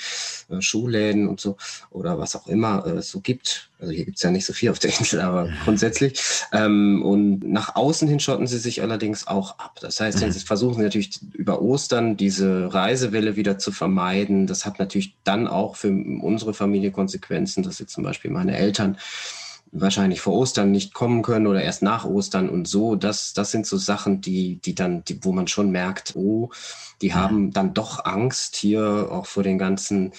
äh, 0.50 0.60
Schuhläden 0.60 1.30
und 1.30 1.40
so 1.40 1.56
oder 1.90 2.20
was 2.20 2.36
auch 2.36 2.48
immer 2.48 2.86
es 2.86 3.10
so 3.12 3.22
gibt. 3.22 3.70
Also 3.80 3.94
hier 3.94 4.06
gibt 4.06 4.18
es 4.18 4.24
ja 4.24 4.32
nicht 4.32 4.46
so 4.46 4.54
viel 4.54 4.72
auf 4.72 4.80
der 4.80 4.98
Insel, 4.98 5.22
aber 5.22 5.50
grundsätzlich. 5.64 6.20
Ähm, 6.52 7.04
und 7.06 7.48
nach 7.48 7.76
außen 7.76 8.08
hin 8.08 8.20
schotten 8.20 8.48
sie 8.48 8.58
sich 8.58 8.82
allerdings 8.82 9.28
auch 9.28 9.60
ab. 9.60 9.78
Das 9.82 10.00
heißt, 10.00 10.18
sie 10.18 10.40
versuchen 10.40 10.82
natürlich 10.82 11.20
über 11.34 11.62
Ostern 11.62 12.18
diese 12.18 12.74
Reisewelle 12.74 13.36
wieder 13.36 13.60
zu 13.60 13.72
vermeiden. 13.72 14.48
Das 14.48 14.66
hat 14.66 14.80
natürlich 14.80 15.16
dann 15.24 15.48
auch 15.48 15.76
für 15.76 15.90
unsere 15.90 16.56
Familie 16.56 16.92
Konsequenzen, 16.92 17.62
dass 17.62 17.78
jetzt 17.78 17.94
zum 17.94 18.04
Beispiel 18.04 18.17
meine 18.26 18.58
Eltern 18.58 18.98
wahrscheinlich 19.72 20.22
vor 20.22 20.34
Ostern 20.34 20.72
nicht 20.72 20.94
kommen 20.94 21.22
können 21.22 21.48
oder 21.48 21.62
erst 21.62 21.82
nach 21.82 22.06
Ostern 22.06 22.50
und 22.50 22.68
so. 22.68 22.96
Das, 22.96 23.34
das 23.34 23.52
sind 23.52 23.66
so 23.66 23.78
Sachen, 23.78 24.22
die, 24.22 24.60
die 24.62 24.76
dann, 24.76 25.04
die, 25.04 25.24
wo 25.24 25.32
man 25.32 25.48
schon 25.48 25.72
merkt, 25.72 26.16
oh, 26.16 26.50
die 27.02 27.14
haben 27.14 27.52
dann 27.52 27.74
doch 27.74 28.06
Angst 28.06 28.56
hier 28.56 29.10
auch 29.12 29.26
vor 29.26 29.44
den 29.44 29.58
ganzen 29.58 30.14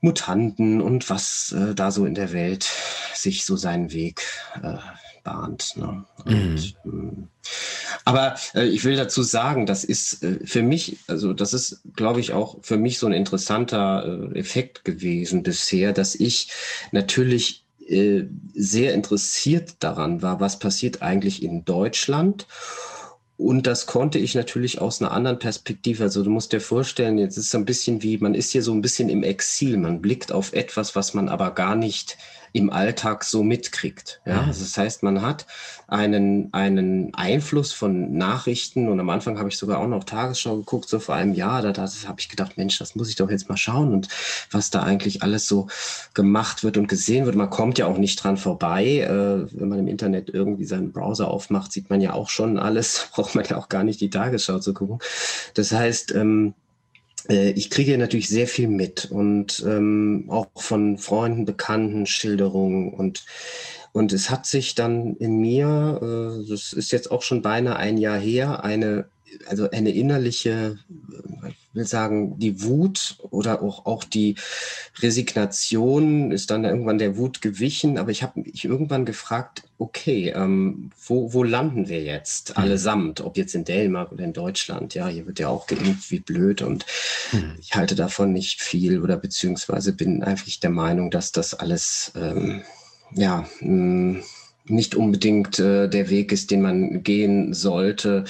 Mutanten 0.00 0.80
und 0.80 1.10
was 1.10 1.52
äh, 1.52 1.74
da 1.74 1.90
so 1.90 2.06
in 2.06 2.14
der 2.14 2.32
Welt 2.32 2.68
sich 3.14 3.44
so 3.44 3.56
seinen 3.56 3.92
Weg 3.92 4.22
äh, 4.62 4.76
bahnt. 5.26 5.76
Ne? 5.76 6.04
Und, 6.24 6.74
mhm. 6.84 6.92
Ähm, 6.92 7.28
aber 8.04 8.36
äh, 8.54 8.64
ich 8.64 8.84
will 8.84 8.96
dazu 8.96 9.22
sagen, 9.22 9.66
das 9.66 9.82
ist 9.82 10.22
äh, 10.22 10.38
für 10.44 10.62
mich, 10.62 10.98
also 11.08 11.32
das 11.32 11.52
ist, 11.52 11.82
glaube 11.96 12.20
ich, 12.20 12.32
auch 12.32 12.58
für 12.62 12.76
mich 12.76 12.98
so 12.98 13.06
ein 13.06 13.12
interessanter 13.12 14.30
äh, 14.32 14.38
Effekt 14.38 14.84
gewesen 14.84 15.42
bisher, 15.42 15.92
dass 15.92 16.14
ich 16.14 16.50
natürlich 16.92 17.64
äh, 17.86 18.22
sehr 18.54 18.94
interessiert 18.94 19.74
daran 19.80 20.22
war, 20.22 20.40
was 20.40 20.58
passiert 20.58 21.02
eigentlich 21.02 21.42
in 21.42 21.64
Deutschland 21.64 22.46
und 23.38 23.66
das 23.66 23.84
konnte 23.84 24.18
ich 24.18 24.34
natürlich 24.34 24.80
aus 24.80 25.02
einer 25.02 25.10
anderen 25.10 25.38
Perspektive. 25.38 26.04
Also 26.04 26.22
du 26.22 26.30
musst 26.30 26.52
dir 26.52 26.60
vorstellen, 26.60 27.18
jetzt 27.18 27.36
ist 27.36 27.48
es 27.48 27.54
ein 27.54 27.66
bisschen 27.66 28.02
wie, 28.02 28.16
man 28.16 28.34
ist 28.34 28.50
hier 28.52 28.62
so 28.62 28.72
ein 28.72 28.80
bisschen 28.80 29.10
im 29.10 29.22
Exil. 29.22 29.76
Man 29.76 30.00
blickt 30.00 30.32
auf 30.32 30.54
etwas, 30.54 30.96
was 30.96 31.12
man 31.12 31.28
aber 31.28 31.50
gar 31.50 31.76
nicht 31.76 32.16
im 32.56 32.70
Alltag 32.70 33.24
so 33.24 33.42
mitkriegt. 33.42 34.20
Ja, 34.24 34.42
mhm. 34.42 34.48
also 34.48 34.64
das 34.64 34.76
heißt, 34.76 35.02
man 35.02 35.22
hat 35.22 35.46
einen, 35.88 36.52
einen 36.52 37.14
Einfluss 37.14 37.72
von 37.72 38.16
Nachrichten 38.16 38.88
und 38.88 38.98
am 38.98 39.10
Anfang 39.10 39.38
habe 39.38 39.48
ich 39.48 39.58
sogar 39.58 39.78
auch 39.78 39.86
noch 39.86 40.04
Tagesschau 40.04 40.56
geguckt, 40.56 40.88
so 40.88 40.98
vor 40.98 41.14
einem 41.14 41.34
Jahr, 41.34 41.62
da, 41.62 41.72
da 41.72 41.86
habe 42.06 42.20
ich 42.20 42.28
gedacht, 42.28 42.56
Mensch, 42.56 42.78
das 42.78 42.94
muss 42.94 43.08
ich 43.08 43.16
doch 43.16 43.30
jetzt 43.30 43.48
mal 43.48 43.56
schauen 43.56 43.92
und 43.92 44.08
was 44.50 44.70
da 44.70 44.82
eigentlich 44.82 45.22
alles 45.22 45.46
so 45.46 45.68
gemacht 46.14 46.64
wird 46.64 46.76
und 46.76 46.88
gesehen 46.88 47.26
wird. 47.26 47.36
Man 47.36 47.50
kommt 47.50 47.78
ja 47.78 47.86
auch 47.86 47.98
nicht 47.98 48.22
dran 48.22 48.36
vorbei. 48.36 49.00
Äh, 49.00 49.46
wenn 49.52 49.68
man 49.68 49.78
im 49.78 49.88
Internet 49.88 50.30
irgendwie 50.30 50.64
seinen 50.64 50.92
Browser 50.92 51.28
aufmacht, 51.28 51.72
sieht 51.72 51.90
man 51.90 52.00
ja 52.00 52.14
auch 52.14 52.30
schon 52.30 52.58
alles, 52.58 53.08
braucht 53.14 53.34
man 53.34 53.44
ja 53.44 53.56
auch 53.56 53.68
gar 53.68 53.84
nicht 53.84 54.00
die 54.00 54.10
Tagesschau 54.10 54.58
zu 54.58 54.74
gucken. 54.74 54.98
Das 55.54 55.72
heißt, 55.72 56.14
ähm, 56.14 56.48
äh, 56.48 56.65
ich 57.28 57.70
kriege 57.70 57.98
natürlich 57.98 58.28
sehr 58.28 58.46
viel 58.46 58.68
mit 58.68 59.06
und 59.06 59.64
ähm, 59.66 60.26
auch 60.28 60.48
von 60.56 60.98
Freunden, 60.98 61.44
Bekannten, 61.44 62.06
Schilderungen 62.06 62.92
und 62.92 63.24
und 63.92 64.12
es 64.12 64.28
hat 64.28 64.44
sich 64.44 64.74
dann 64.74 65.16
in 65.16 65.38
mir, 65.38 65.98
äh, 66.02 66.50
das 66.50 66.74
ist 66.74 66.92
jetzt 66.92 67.10
auch 67.10 67.22
schon 67.22 67.40
beinahe 67.40 67.76
ein 67.76 67.96
Jahr 67.96 68.18
her, 68.18 68.62
eine 68.62 69.08
also 69.48 69.70
eine 69.70 69.90
innerliche, 69.90 70.78
ich 71.48 71.74
will 71.74 71.86
sagen, 71.86 72.38
die 72.38 72.62
Wut 72.62 73.18
oder 73.30 73.62
auch, 73.62 73.86
auch 73.86 74.04
die 74.04 74.36
Resignation 75.00 76.32
ist 76.32 76.50
dann 76.50 76.64
irgendwann 76.64 76.98
der 76.98 77.16
Wut 77.16 77.42
gewichen. 77.42 77.98
Aber 77.98 78.10
ich 78.10 78.22
habe 78.22 78.40
mich 78.40 78.64
irgendwann 78.64 79.04
gefragt, 79.04 79.64
okay, 79.78 80.32
ähm, 80.34 80.90
wo, 81.06 81.32
wo 81.32 81.42
landen 81.42 81.88
wir 81.88 82.02
jetzt 82.02 82.50
mhm. 82.50 82.62
allesamt? 82.62 83.20
Ob 83.20 83.36
jetzt 83.36 83.54
in 83.54 83.64
Dänemark 83.64 84.12
oder 84.12 84.24
in 84.24 84.32
Deutschland? 84.32 84.94
Ja, 84.94 85.08
hier 85.08 85.26
wird 85.26 85.38
ja 85.38 85.48
auch 85.48 85.66
geimpft 85.66 86.10
wie 86.10 86.20
blöd 86.20 86.62
und 86.62 86.86
mhm. 87.32 87.54
ich 87.60 87.74
halte 87.74 87.94
davon 87.94 88.32
nicht 88.32 88.62
viel 88.62 89.02
oder 89.02 89.16
beziehungsweise 89.16 89.92
bin 89.92 90.22
einfach 90.22 90.46
der 90.62 90.70
Meinung, 90.70 91.10
dass 91.10 91.32
das 91.32 91.54
alles, 91.54 92.12
ähm, 92.16 92.62
ja, 93.12 93.46
mh, 93.60 94.22
nicht 94.68 94.94
unbedingt 94.94 95.58
äh, 95.58 95.88
der 95.88 96.10
Weg 96.10 96.32
ist, 96.32 96.50
den 96.50 96.62
man 96.62 97.02
gehen 97.02 97.54
sollte 97.54 98.24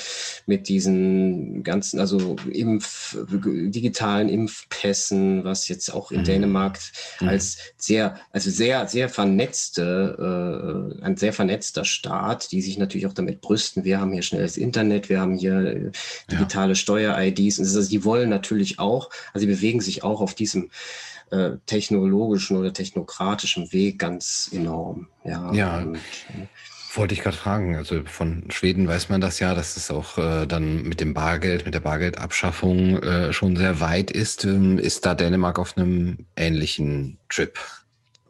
mit 0.47 0.69
diesen 0.69 1.62
ganzen, 1.62 2.00
also 2.00 2.37
Impf, 2.50 3.16
digitalen 3.31 4.28
Impfpässen, 4.28 5.45
was 5.45 5.69
jetzt 5.69 5.93
auch 5.93 6.11
in 6.11 6.21
mhm. 6.21 6.25
Dänemark 6.25 6.78
mhm. 7.21 7.28
als 7.28 7.59
sehr, 7.76 8.21
also 8.33 8.50
sehr, 8.50 8.87
sehr 8.88 9.09
vernetzte, 9.09 10.99
äh, 11.00 11.05
ein 11.05 11.16
sehr 11.16 11.33
vernetzter 11.33 11.85
Staat, 11.85 12.52
die 12.52 12.62
sich 12.62 12.78
natürlich 12.78 13.07
auch 13.07 13.14
damit 13.14 13.40
brüsten. 13.40 13.85
Wir 13.85 14.00
haben 14.00 14.12
hier 14.12 14.23
schnelles 14.23 14.57
Internet, 14.57 15.09
wir 15.09 15.21
haben 15.21 15.35
hier 15.35 15.59
äh, 15.59 15.90
digitale 16.31 16.73
ja. 16.73 16.76
Steuer-IDs. 16.76 17.59
Also 17.59 17.88
die 17.88 18.05
wollen 18.05 18.28
natürlich 18.28 18.78
auch, 18.78 19.11
also 19.33 19.47
sie 19.47 19.52
bewegen 19.52 19.81
sich 19.81 20.02
auch 20.02 20.21
auf 20.21 20.35
diesem 20.35 20.71
äh, 21.30 21.52
technologischen 21.66 22.56
oder 22.56 22.73
technokratischen 22.73 23.73
Weg 23.73 23.99
ganz 23.99 24.50
enorm. 24.52 25.09
Ja, 25.25 25.52
ja. 25.52 25.78
Und, 25.78 25.97
äh, 25.97 26.47
wollte 26.97 27.14
ich 27.14 27.23
gerade 27.23 27.37
fragen. 27.37 27.76
Also 27.76 28.02
von 28.04 28.45
Schweden 28.50 28.88
weiß 28.88 29.09
man 29.09 29.21
das 29.21 29.38
ja, 29.38 29.54
dass 29.54 29.76
es 29.76 29.90
auch 29.90 30.18
äh, 30.18 30.47
dann 30.47 30.83
mit 30.83 31.00
dem 31.00 31.14
Bargeld, 31.14 31.64
mit 31.64 31.75
der 31.75 31.80
Bargeldabschaffung 31.80 33.02
äh, 33.02 33.33
schon 33.33 33.56
sehr 33.56 33.80
weit 33.80 34.11
ist. 34.11 34.45
Ähm, 34.45 34.78
ist 34.78 35.06
da 35.06 35.14
Dänemark 35.14 35.59
auf 35.59 35.76
einem 35.76 36.26
ähnlichen 36.37 37.18
Trip? 37.28 37.59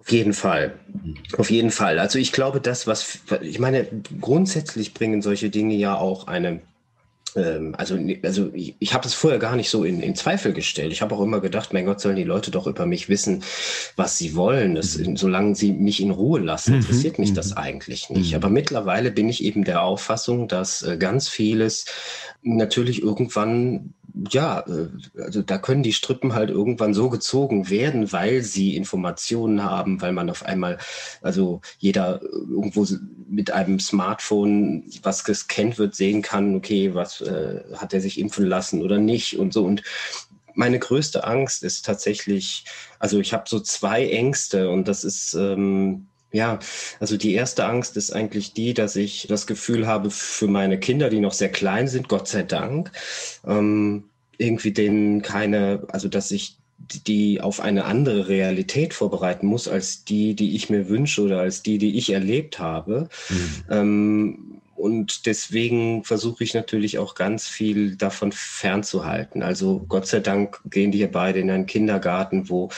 Auf 0.01 0.11
jeden 0.11 0.33
Fall. 0.33 0.75
Mhm. 0.93 1.17
Auf 1.37 1.51
jeden 1.51 1.71
Fall. 1.71 1.99
Also 1.99 2.19
ich 2.19 2.33
glaube, 2.33 2.61
das, 2.61 2.87
was, 2.87 3.19
ich 3.41 3.59
meine, 3.59 3.87
grundsätzlich 4.21 4.95
bringen 4.95 5.23
solche 5.23 5.51
Dinge 5.51 5.75
ja 5.75 5.97
auch 5.97 6.27
eine 6.27 6.61
ähm, 7.37 7.75
also, 7.77 7.99
also 8.23 8.51
ich, 8.55 8.75
ich 8.79 8.95
habe 8.95 9.05
das 9.05 9.15
vorher 9.15 9.39
gar 9.39 9.57
nicht 9.57 9.71
so 9.71 9.85
in, 9.85 10.01
in 10.01 10.15
Zweifel 10.15 10.53
gestellt. 10.53 10.93
Ich 10.93 11.03
habe 11.03 11.15
auch 11.15 11.21
immer 11.21 11.41
gedacht, 11.41 11.73
mein 11.73 11.85
Gott, 11.85 12.01
sollen 12.01 12.17
die 12.17 12.25
Leute 12.25 12.51
doch 12.51 12.67
über 12.67 12.87
mich 12.87 13.09
wissen, 13.09 13.43
was 13.95 14.19
sie 14.19 14.35
wollen. 14.35 14.75
Das, 14.75 14.97
mhm. 14.97 15.17
solange 15.17 15.55
sie 15.55 15.73
mich 15.73 16.01
in 16.01 16.11
Ruhe 16.11 16.41
lassen, 16.41 16.73
mhm. 16.73 16.81
interessiert 16.81 17.19
mich 17.19 17.31
mhm. 17.31 17.35
das 17.35 17.57
eigentlich 17.57 18.11
nicht. 18.11 18.31
Mhm. 18.31 18.37
Aber 18.37 18.49
mittlerweile 18.49 19.11
bin 19.11 19.29
ich 19.29 19.45
eben 19.45 19.65
der 19.65 19.83
Auffassung, 19.83 20.49
dass 20.49 20.83
äh, 20.83 20.97
ganz 20.97 21.29
vieles 21.29 21.85
natürlich 22.43 23.03
irgendwann 23.03 23.95
ja, 24.31 24.61
äh, 24.61 24.89
also 25.21 25.43
da 25.43 25.59
können 25.59 25.83
die 25.83 25.93
Strippen 25.93 26.35
halt 26.35 26.51
irgendwann 26.51 26.95
so 26.95 27.11
gezogen 27.11 27.69
werden, 27.69 28.13
weil 28.13 28.43
sie 28.43 28.77
Informationen 28.77 29.63
haben, 29.63 30.01
weil 30.01 30.13
man 30.13 30.31
auf 30.31 30.45
einmal, 30.45 30.79
also 31.23 31.61
jeder 31.79 32.23
irgendwo 32.23 32.87
mit 33.29 33.51
einem 33.51 33.79
Smartphone, 33.79 34.85
was 35.03 35.25
gescannt 35.25 35.79
wird, 35.79 35.95
sehen 35.95 36.23
kann, 36.23 36.55
okay, 36.55 36.95
was 36.95 37.21
äh, 37.21 37.63
hat 37.75 37.93
er 37.93 38.01
sich 38.01 38.19
impfen 38.19 38.47
lassen 38.47 38.83
oder 38.83 38.99
nicht 38.99 39.39
und 39.39 39.53
so. 39.53 39.65
Und 39.65 39.83
meine 40.55 40.79
größte 40.79 41.25
Angst 41.25 41.63
ist 41.63 41.85
tatsächlich, 41.85 42.65
also 42.99 43.21
ich 43.21 43.35
habe 43.35 43.45
so 43.47 43.61
zwei 43.61 44.09
Ängste 44.09 44.71
und 44.71 44.89
das 44.89 45.05
ist 45.05 45.35
ähm, 45.35 46.09
ja, 46.37 46.59
also 47.01 47.17
die 47.17 47.33
erste 47.33 47.65
Angst 47.65 47.97
ist 47.97 48.13
eigentlich 48.13 48.53
die, 48.53 48.75
dass 48.75 48.95
ich 48.95 49.27
das 49.29 49.47
Gefühl 49.47 49.87
habe, 49.87 50.11
für 50.11 50.47
meine 50.47 50.79
Kinder, 50.79 51.09
die 51.09 51.21
noch 51.21 51.33
sehr 51.33 51.49
klein 51.49 51.89
sind, 51.89 52.09
Gott 52.09 52.29
sei 52.29 52.43
Dank, 52.43 52.93
ähm, 53.47 54.05
irgendwie 54.37 54.73
denen 54.73 55.23
keine, 55.23 55.85
also 55.89 56.09
dass 56.09 56.31
ich 56.31 56.59
die 57.07 57.41
auf 57.41 57.61
eine 57.61 57.87
andere 57.87 58.29
Realität 58.29 58.93
vorbereiten 58.93 59.47
muss 59.47 59.67
als 59.67 60.05
die, 60.05 60.35
die 60.35 60.55
ich 60.55 60.69
mir 60.69 60.91
wünsche 60.91 61.23
oder 61.23 61.41
als 61.41 61.63
die, 61.63 61.79
die 61.79 61.97
ich 61.97 62.13
erlebt 62.13 62.59
habe. 62.59 63.09
Mhm. 63.31 63.65
Ähm, 63.71 64.61
und 64.77 65.25
deswegen 65.25 66.05
versuche 66.05 66.45
ich 66.45 66.53
natürlich 66.53 66.99
auch 66.99 67.15
ganz 67.15 67.49
viel 67.49 67.97
davon 67.97 68.31
fernzuhalten. 68.31 69.43
Also 69.43 69.87
Gott 69.89 70.07
sei 70.07 70.21
Dank 70.21 70.61
gehen 70.67 70.93
die 70.93 70.99
hier 70.99 71.11
beide 71.11 71.41
in 71.41 71.51
einen 71.51 71.65
Kindergarten, 71.65 72.51
wo 72.51 72.69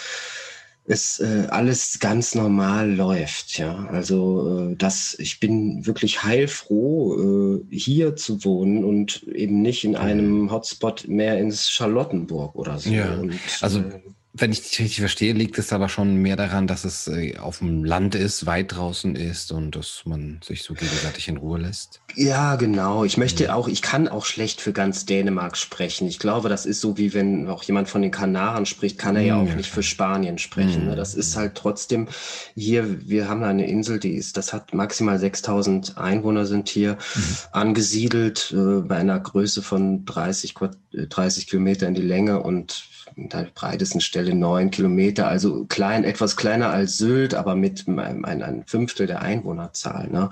es 0.89 1.21
äh, 1.21 1.47
alles 1.51 1.99
ganz 2.01 2.35
normal 2.35 2.91
läuft. 2.91 3.59
Ja, 3.59 3.87
also 3.91 4.71
äh, 4.71 4.77
das, 4.77 5.15
ich 5.19 5.39
bin 5.39 5.87
wirklich 5.87 6.25
heilfroh, 6.25 7.61
äh, 7.71 7.77
hier 7.77 8.17
zu 8.17 8.43
wohnen 8.45 8.85
und 8.85 9.23
eben 9.25 9.61
nicht 9.61 9.85
in 9.85 9.97
einem 9.97 10.51
Hotspot 10.51 11.07
mehr 11.07 11.39
ins 11.39 11.69
Charlottenburg 11.71 12.55
oder 12.55 12.79
so. 12.79 12.91
Ja, 12.91 13.15
und, 13.17 13.39
also 13.61 13.81
äh, 13.81 14.01
wenn 14.35 14.53
ich 14.53 14.61
dich 14.63 14.79
richtig 14.79 15.01
verstehe, 15.01 15.33
liegt 15.33 15.59
es 15.59 15.73
aber 15.73 15.89
schon 15.89 16.17
mehr 16.17 16.37
daran, 16.37 16.67
dass 16.67 16.85
es 16.85 17.09
äh, 17.09 17.39
auf 17.39 17.59
dem 17.59 17.85
Land 17.85 18.15
ist, 18.15 18.47
weit 18.47 18.77
draußen 18.77 19.17
ist 19.17 19.53
und 19.53 19.75
dass 19.75 20.03
man 20.05 20.41
sich 20.45 20.63
so 20.63 20.75
gegenseitig 20.75 21.29
in 21.29 21.39
Ruhe 21.39 21.59
lässt. 21.59 22.01
Ja, 22.15 22.57
genau. 22.57 23.05
Ich 23.05 23.17
möchte 23.17 23.45
ja. 23.45 23.55
auch, 23.55 23.69
ich 23.69 23.81
kann 23.81 24.07
auch 24.07 24.27
schlecht 24.27 24.61
für 24.61 24.73
ganz 24.73 25.07
Dänemark 25.07 25.57
sprechen. 25.57 26.07
Ich 26.07 26.19
glaube, 26.19 26.49
das 26.49 26.67
ist 26.67 26.81
so 26.81 26.99
wie 26.99 27.15
wenn 27.15 27.49
auch 27.49 27.63
jemand 27.63 27.89
von 27.89 28.03
den 28.03 28.11
Kanaren 28.11 28.67
spricht, 28.67 28.99
kann 28.99 29.17
er 29.17 29.23
ja, 29.23 29.37
ja 29.37 29.43
auch 29.43 29.55
nicht 29.55 29.71
für 29.71 29.83
Spanien 29.83 30.39
sprechen. 30.39 30.91
Mhm. 30.91 30.97
Das 30.97 31.15
ist 31.15 31.37
halt 31.37 31.55
trotzdem 31.55 32.09
hier, 32.55 33.09
wir 33.09 33.29
haben 33.29 33.43
eine 33.43 33.67
Insel, 33.67 33.99
die 33.99 34.13
ist, 34.13 34.37
das 34.37 34.53
hat 34.53 34.75
maximal 34.75 35.19
6000 35.19 35.97
Einwohner 35.97 36.45
sind 36.45 36.69
hier 36.69 36.99
mhm. 37.15 37.37
angesiedelt, 37.53 38.55
äh, 38.55 38.83
bei 38.83 38.97
einer 38.97 39.19
Größe 39.19 39.63
von 39.63 40.05
30, 40.05 40.55
30 40.93 41.45
äh, 41.45 41.47
Kilometer 41.47 41.89
in 41.89 41.95
die 41.95 42.03
Länge 42.03 42.43
und 42.43 42.85
der 43.29 43.49
breitesten 43.55 44.01
Stelle 44.01 44.35
neun 44.35 44.71
Kilometer, 44.71 45.27
also 45.27 45.65
klein, 45.65 46.05
etwas 46.05 46.37
kleiner 46.37 46.71
als 46.71 46.99
Sylt, 46.99 47.35
aber 47.35 47.57
mit 47.57 47.89
einem, 47.89 48.25
ein 48.25 48.65
Fünftel 48.67 49.07
der 49.07 49.23
Einwohnerzahl. 49.23 50.09
Ne? 50.09 50.31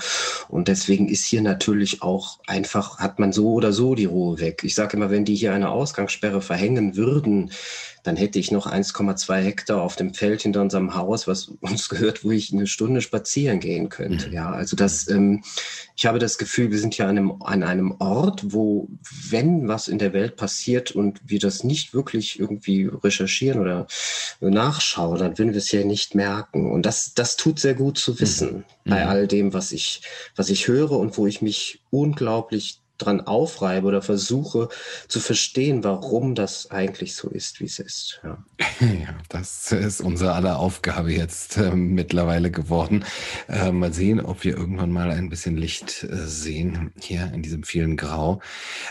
Und 0.49 0.69
deswegen 0.69 1.09
ist 1.09 1.25
hier 1.25 1.43
natürlich 1.43 2.03
auch 2.03 2.39
einfach, 2.47 2.99
hat 2.99 3.19
man 3.19 3.33
so 3.33 3.53
oder 3.53 3.73
so 3.73 3.95
die 3.95 4.05
Ruhe 4.05 4.39
weg. 4.39 4.63
Ich 4.63 4.75
sage 4.75 4.97
immer, 4.97 5.11
wenn 5.11 5.25
die 5.25 5.35
hier 5.35 5.53
eine 5.53 5.71
Ausgangssperre 5.71 6.41
verhängen 6.41 6.97
würden, 6.97 7.51
dann 8.07 8.15
hätte 8.17 8.39
ich 8.39 8.53
noch 8.53 8.69
1,2 8.69 9.41
Hektar 9.41 9.83
auf 9.83 9.97
dem 9.97 10.15
Feld 10.15 10.43
hinter 10.43 10.61
unserem 10.61 10.95
Haus, 10.95 11.27
was 11.27 11.49
uns 11.61 11.89
gehört, 11.91 12.25
wo 12.25 12.31
ich 12.31 12.53
eine 12.53 12.69
Stunde 12.69 13.01
spazieren 13.01 13.59
gehen 13.59 13.89
könnte. 13.89 14.29
Mhm. 14.29 14.33
Ja, 14.33 14.51
also 14.51 14.77
das, 14.77 15.09
ähm, 15.09 15.43
ich 15.97 16.07
habe 16.07 16.21
das 16.21 16.39
Gefühl, 16.39 16.71
wir 16.71 16.79
sind 16.79 16.95
hier 16.95 17.09
an 17.09 17.19
einem, 17.19 17.43
an 17.43 17.65
einem 17.65 17.97
Ort, 17.99 18.53
wo, 18.53 18.89
wenn 19.29 19.67
was 19.67 19.89
in 19.89 19.99
der 19.99 20.13
Welt 20.13 20.37
passiert 20.37 20.93
und 20.93 21.21
wir 21.25 21.41
das 21.41 21.65
nicht 21.65 21.95
wirklich 21.95 22.39
irgendwie 22.39 22.85
recherchieren 22.87 23.61
oder 23.61 23.89
nachschauen, 24.41 25.19
dann 25.19 25.37
würden 25.37 25.53
wir 25.53 25.59
es 25.59 25.69
hier 25.69 25.85
nicht 25.85 26.15
merken. 26.15 26.71
Und 26.71 26.87
das, 26.87 27.15
das 27.15 27.37
tut 27.37 27.59
sehr 27.59 27.75
gut 27.75 27.99
zu 27.99 28.21
wissen 28.21 28.65
mhm. 28.85 28.91
bei 28.91 29.07
all 29.07 29.27
dem, 29.27 29.53
was 29.53 29.73
ich, 29.73 30.03
was 30.37 30.49
ich 30.49 30.69
höre 30.69 30.93
und 30.93 31.19
wo 31.19 31.27
ich 31.27 31.43
mich 31.43 31.83
unglaublich 31.91 32.83
dran 32.99 33.21
aufreibe 33.21 33.87
oder 33.87 34.03
versuche 34.03 34.69
zu 35.09 35.21
verstehen, 35.21 35.85
warum 35.85 36.35
das 36.35 36.71
eigentlich 36.71 37.15
so 37.15 37.29
ist, 37.29 37.61
wie 37.61 37.65
es 37.65 37.79
ist. 37.79 38.21
Ja, 38.25 38.39
ja 38.81 39.15
das 39.29 39.73
ist 39.73 40.01
unsere 40.01 40.33
aller 40.33 40.59
Aufgabe 40.59 41.13
jetzt 41.13 41.57
äh, 41.57 41.75
mittlerweile 41.75 42.51
geworden. 42.51 43.05
Äh, 43.49 43.73
mal 43.73 43.93
sehen, 43.93 44.21
ob 44.21 44.45
wir 44.45 44.57
irgendwann 44.57 44.91
mal 44.91 45.11
ein 45.11 45.29
bisschen 45.29 45.57
Licht 45.57 46.05
äh, 46.05 46.27
sehen 46.27 46.93
hier 47.01 47.31
in 47.33 47.43
diesem 47.43 47.63
vielen 47.63 47.97
Grau. 47.97 48.41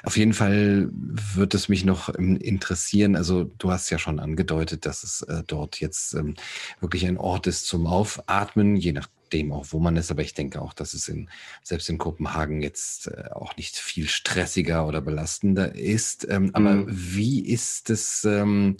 Auf 0.03 0.17
jeden 0.17 0.33
Fall 0.33 0.89
wird 0.91 1.53
es 1.53 1.69
mich 1.69 1.85
noch 1.85 2.09
ähm, 2.17 2.37
interessieren. 2.37 3.15
Also 3.15 3.45
du 3.57 3.71
hast 3.71 3.89
ja 3.89 3.97
schon 3.97 4.19
angedeutet, 4.19 4.85
dass 4.85 5.03
es 5.03 5.21
äh, 5.23 5.43
dort 5.45 5.79
jetzt 5.79 6.13
ähm, 6.13 6.35
wirklich 6.79 7.05
ein 7.05 7.17
Ort 7.17 7.47
ist 7.47 7.67
zum 7.67 7.87
Aufatmen, 7.87 8.75
je 8.75 8.91
nach 8.91 9.07
dem 9.35 9.51
auch, 9.51 9.67
wo 9.69 9.79
man 9.79 9.97
ist. 9.97 10.11
Aber 10.11 10.21
ich 10.21 10.33
denke 10.33 10.61
auch, 10.61 10.73
dass 10.73 10.93
es 10.93 11.07
in, 11.07 11.29
selbst 11.63 11.89
in 11.89 11.97
Kopenhagen 11.97 12.61
jetzt 12.61 13.07
äh, 13.07 13.29
auch 13.31 13.55
nicht 13.57 13.75
viel 13.75 14.07
stressiger 14.07 14.87
oder 14.87 15.01
belastender 15.01 15.75
ist. 15.75 16.25
Ähm, 16.29 16.51
aber 16.53 16.75
mhm. 16.75 16.85
wie 16.89 17.45
ist 17.45 17.89
es, 17.89 18.23
ähm, 18.23 18.77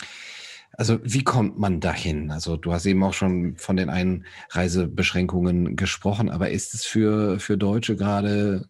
also 0.71 1.00
wie 1.03 1.24
kommt 1.24 1.59
man 1.59 1.79
dahin? 1.79 2.31
Also 2.31 2.57
du 2.57 2.71
hast 2.71 2.85
eben 2.85 3.03
auch 3.03 3.13
schon 3.13 3.57
von 3.57 3.77
den 3.77 3.89
Einreisebeschränkungen 3.89 5.75
gesprochen, 5.75 6.29
aber 6.29 6.50
ist 6.50 6.74
es 6.74 6.85
für, 6.85 7.39
für 7.39 7.57
Deutsche 7.57 7.95
gerade 7.95 8.67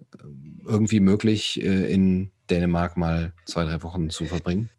irgendwie 0.66 1.00
möglich, 1.00 1.62
äh, 1.62 1.92
in 1.92 2.32
Dänemark 2.50 2.98
mal 2.98 3.34
zwei, 3.46 3.66
drei 3.66 3.82
Wochen 3.84 4.10
zu 4.10 4.26
verbringen? 4.26 4.70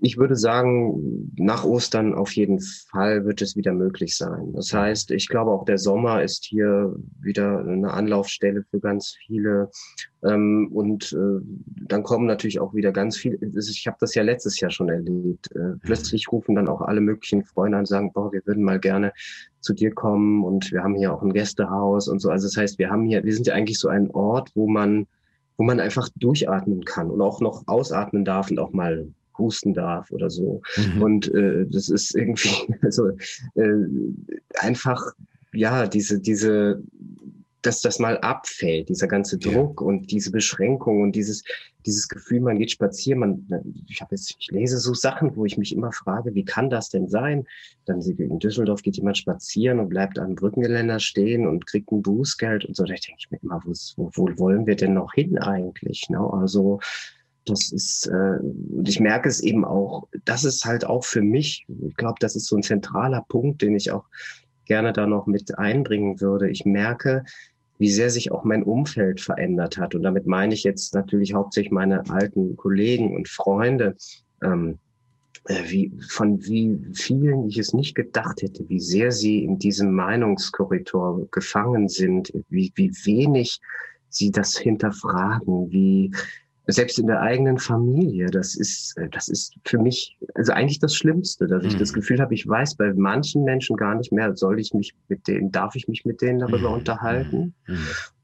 Ich 0.00 0.18
würde 0.18 0.36
sagen, 0.36 1.32
nach 1.36 1.64
Ostern 1.64 2.14
auf 2.14 2.32
jeden 2.32 2.60
Fall 2.60 3.24
wird 3.24 3.40
es 3.40 3.56
wieder 3.56 3.72
möglich 3.72 4.16
sein. 4.16 4.52
Das 4.52 4.72
heißt, 4.72 5.10
ich 5.12 5.28
glaube 5.28 5.50
auch 5.50 5.64
der 5.64 5.78
Sommer 5.78 6.22
ist 6.22 6.44
hier 6.44 6.94
wieder 7.20 7.60
eine 7.60 7.92
Anlaufstelle 7.92 8.64
für 8.70 8.80
ganz 8.80 9.16
viele. 9.26 9.70
Ähm, 10.22 10.68
und 10.72 11.12
äh, 11.12 11.40
dann 11.86 12.02
kommen 12.02 12.26
natürlich 12.26 12.60
auch 12.60 12.74
wieder 12.74 12.92
ganz 12.92 13.16
viele. 13.16 13.38
Ich 13.40 13.86
habe 13.86 13.96
das 14.00 14.14
ja 14.14 14.22
letztes 14.22 14.60
Jahr 14.60 14.70
schon 14.70 14.88
erlebt. 14.88 15.50
Äh, 15.54 15.58
mhm. 15.58 15.80
plötzlich 15.80 16.30
rufen 16.30 16.56
dann 16.56 16.68
auch 16.68 16.82
alle 16.82 17.00
möglichen 17.00 17.44
Freunde 17.44 17.78
an 17.78 17.82
und 17.82 17.88
sagen, 17.88 18.12
boah, 18.12 18.32
wir 18.32 18.42
würden 18.46 18.64
mal 18.64 18.80
gerne 18.80 19.12
zu 19.60 19.72
dir 19.72 19.92
kommen 19.92 20.44
und 20.44 20.70
wir 20.72 20.82
haben 20.82 20.96
hier 20.96 21.14
auch 21.14 21.22
ein 21.22 21.32
Gästehaus 21.32 22.08
und 22.08 22.20
so. 22.20 22.30
Also 22.30 22.48
das 22.48 22.56
heißt, 22.56 22.78
wir 22.78 22.90
haben 22.90 23.06
hier, 23.06 23.24
wir 23.24 23.34
sind 23.34 23.46
ja 23.46 23.54
eigentlich 23.54 23.78
so 23.78 23.88
ein 23.88 24.10
Ort, 24.10 24.50
wo 24.54 24.68
man, 24.68 25.06
wo 25.56 25.64
man 25.64 25.80
einfach 25.80 26.08
durchatmen 26.16 26.84
kann 26.84 27.10
und 27.10 27.22
auch 27.22 27.40
noch 27.40 27.62
ausatmen 27.66 28.24
darf 28.24 28.50
und 28.50 28.58
auch 28.58 28.72
mal 28.72 29.06
husten 29.38 29.74
darf 29.74 30.10
oder 30.10 30.30
so. 30.30 30.62
Mhm. 30.76 31.02
Und 31.02 31.34
äh, 31.34 31.66
das 31.66 31.88
ist 31.88 32.14
irgendwie 32.14 32.74
also 32.82 33.08
äh, 33.54 33.86
einfach 34.58 35.02
ja 35.52 35.86
diese 35.86 36.20
diese 36.20 36.82
dass 37.64 37.80
das 37.80 37.98
mal 37.98 38.18
abfällt, 38.18 38.88
dieser 38.88 39.08
ganze 39.08 39.38
Druck 39.38 39.80
ja. 39.80 39.86
und 39.86 40.10
diese 40.10 40.30
Beschränkung 40.30 41.00
und 41.00 41.12
dieses, 41.12 41.42
dieses 41.86 42.08
Gefühl, 42.08 42.40
man 42.40 42.58
geht 42.58 42.70
spazieren, 42.70 43.18
man, 43.48 43.74
ich 43.88 44.00
habe 44.00 44.14
jetzt, 44.14 44.36
ich 44.38 44.50
lese 44.50 44.78
so 44.78 44.92
Sachen, 44.92 45.34
wo 45.36 45.44
ich 45.44 45.56
mich 45.56 45.74
immer 45.74 45.92
frage, 45.92 46.34
wie 46.34 46.44
kann 46.44 46.68
das 46.68 46.90
denn 46.90 47.08
sein? 47.08 47.46
Dann 47.86 48.00
in 48.02 48.38
Düsseldorf 48.38 48.82
geht 48.82 48.96
jemand 48.96 49.18
spazieren 49.18 49.80
und 49.80 49.88
bleibt 49.88 50.18
am 50.18 50.34
Brückengeländer 50.34 51.00
stehen 51.00 51.46
und 51.46 51.66
kriegt 51.66 51.90
ein 51.90 52.02
Bußgeld 52.02 52.66
und 52.66 52.76
so. 52.76 52.84
Da 52.84 52.94
denke 52.94 53.16
ich 53.18 53.30
mir 53.30 53.38
immer, 53.42 53.62
wo, 53.64 54.10
wo 54.14 54.38
wollen 54.38 54.66
wir 54.66 54.76
denn 54.76 54.94
noch 54.94 55.14
hin 55.14 55.38
eigentlich? 55.38 56.08
Ne? 56.10 56.18
Also 56.18 56.80
das 57.44 57.72
ist, 57.72 58.06
äh, 58.06 58.38
und 58.40 58.88
ich 58.88 59.00
merke 59.00 59.28
es 59.28 59.40
eben 59.40 59.64
auch, 59.64 60.08
das 60.24 60.44
ist 60.44 60.64
halt 60.64 60.84
auch 60.86 61.04
für 61.04 61.22
mich, 61.22 61.66
ich 61.86 61.96
glaube, 61.96 62.16
das 62.20 62.36
ist 62.36 62.46
so 62.46 62.56
ein 62.56 62.62
zentraler 62.62 63.24
Punkt, 63.28 63.62
den 63.62 63.76
ich 63.76 63.90
auch 63.90 64.04
gerne 64.64 64.92
da 64.92 65.06
noch 65.06 65.26
mit 65.26 65.58
einbringen 65.58 66.20
würde. 66.20 66.48
Ich 66.48 66.64
merke, 66.64 67.24
wie 67.78 67.90
sehr 67.90 68.10
sich 68.10 68.32
auch 68.32 68.44
mein 68.44 68.62
Umfeld 68.62 69.20
verändert 69.20 69.78
hat. 69.78 69.94
Und 69.94 70.02
damit 70.02 70.26
meine 70.26 70.54
ich 70.54 70.64
jetzt 70.64 70.94
natürlich 70.94 71.34
hauptsächlich 71.34 71.72
meine 71.72 72.08
alten 72.08 72.56
Kollegen 72.56 73.14
und 73.14 73.28
Freunde, 73.28 73.96
ähm, 74.42 74.78
äh, 75.44 75.62
wie, 75.66 75.92
von 76.08 76.42
wie 76.44 76.78
vielen 76.94 77.48
ich 77.48 77.58
es 77.58 77.74
nicht 77.74 77.94
gedacht 77.94 78.42
hätte, 78.42 78.66
wie 78.68 78.80
sehr 78.80 79.12
sie 79.12 79.44
in 79.44 79.58
diesem 79.58 79.92
Meinungskorridor 79.92 81.26
gefangen 81.30 81.88
sind, 81.88 82.32
wie, 82.48 82.72
wie 82.76 82.90
wenig 83.04 83.60
sie 84.08 84.30
das 84.30 84.56
hinterfragen, 84.56 85.70
wie, 85.70 86.12
selbst 86.66 86.98
in 86.98 87.06
der 87.06 87.20
eigenen 87.20 87.58
Familie, 87.58 88.26
das 88.26 88.54
ist, 88.54 88.96
äh, 88.96 89.08
das 89.10 89.28
ist 89.28 89.54
für 89.64 89.78
mich, 89.78 90.16
also 90.34 90.52
eigentlich 90.52 90.78
das 90.78 90.94
Schlimmste, 90.94 91.46
dass 91.46 91.64
ich 91.64 91.76
das 91.76 91.90
mhm. 91.92 91.96
Gefühl 91.96 92.20
habe, 92.20 92.34
ich 92.34 92.46
weiß 92.46 92.76
bei 92.76 92.92
manchen 92.94 93.44
Menschen 93.44 93.76
gar 93.76 93.94
nicht 93.94 94.12
mehr, 94.12 94.34
soll 94.36 94.58
ich 94.58 94.72
mich 94.72 94.94
mit 95.08 95.28
denen, 95.28 95.52
darf 95.52 95.74
ich 95.74 95.88
mich 95.88 96.04
mit 96.04 96.22
denen 96.22 96.38
darüber 96.38 96.70
mhm. 96.70 96.76
unterhalten? 96.76 97.54
Mhm. 97.66 97.78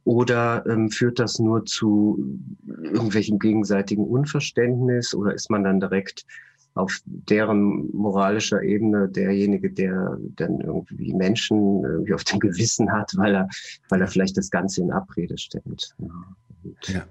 Oder 0.05 0.65
ähm, 0.67 0.91
führt 0.91 1.19
das 1.19 1.39
nur 1.39 1.67
zu 1.67 2.39
irgendwelchen 2.83 3.39
gegenseitigen 3.39 4.05
Unverständnis 4.05 5.15
oder 5.15 5.35
ist 5.35 5.51
man 5.51 5.63
dann 5.63 5.79
direkt 5.79 6.25
auf 6.75 7.01
deren 7.05 7.91
moralischer 7.95 8.63
Ebene 8.63 9.09
derjenige, 9.09 9.71
der 9.71 10.19
dann 10.37 10.61
irgendwie 10.61 11.13
Menschen 11.13 11.85
irgendwie 11.85 12.15
auf 12.15 12.25
dem 12.25 12.39
Gewissen 12.39 12.91
hat, 12.93 13.13
weil 13.17 13.35
er, 13.35 13.49
weil 13.89 14.01
er 14.01 14.07
vielleicht 14.07 14.39
das 14.39 14.51
Ganze 14.51 14.81
in 14.81 14.91
Abrede 14.91 15.37
stellt. 15.37 15.95
Ja. 15.99 16.95
ja. 16.95 17.07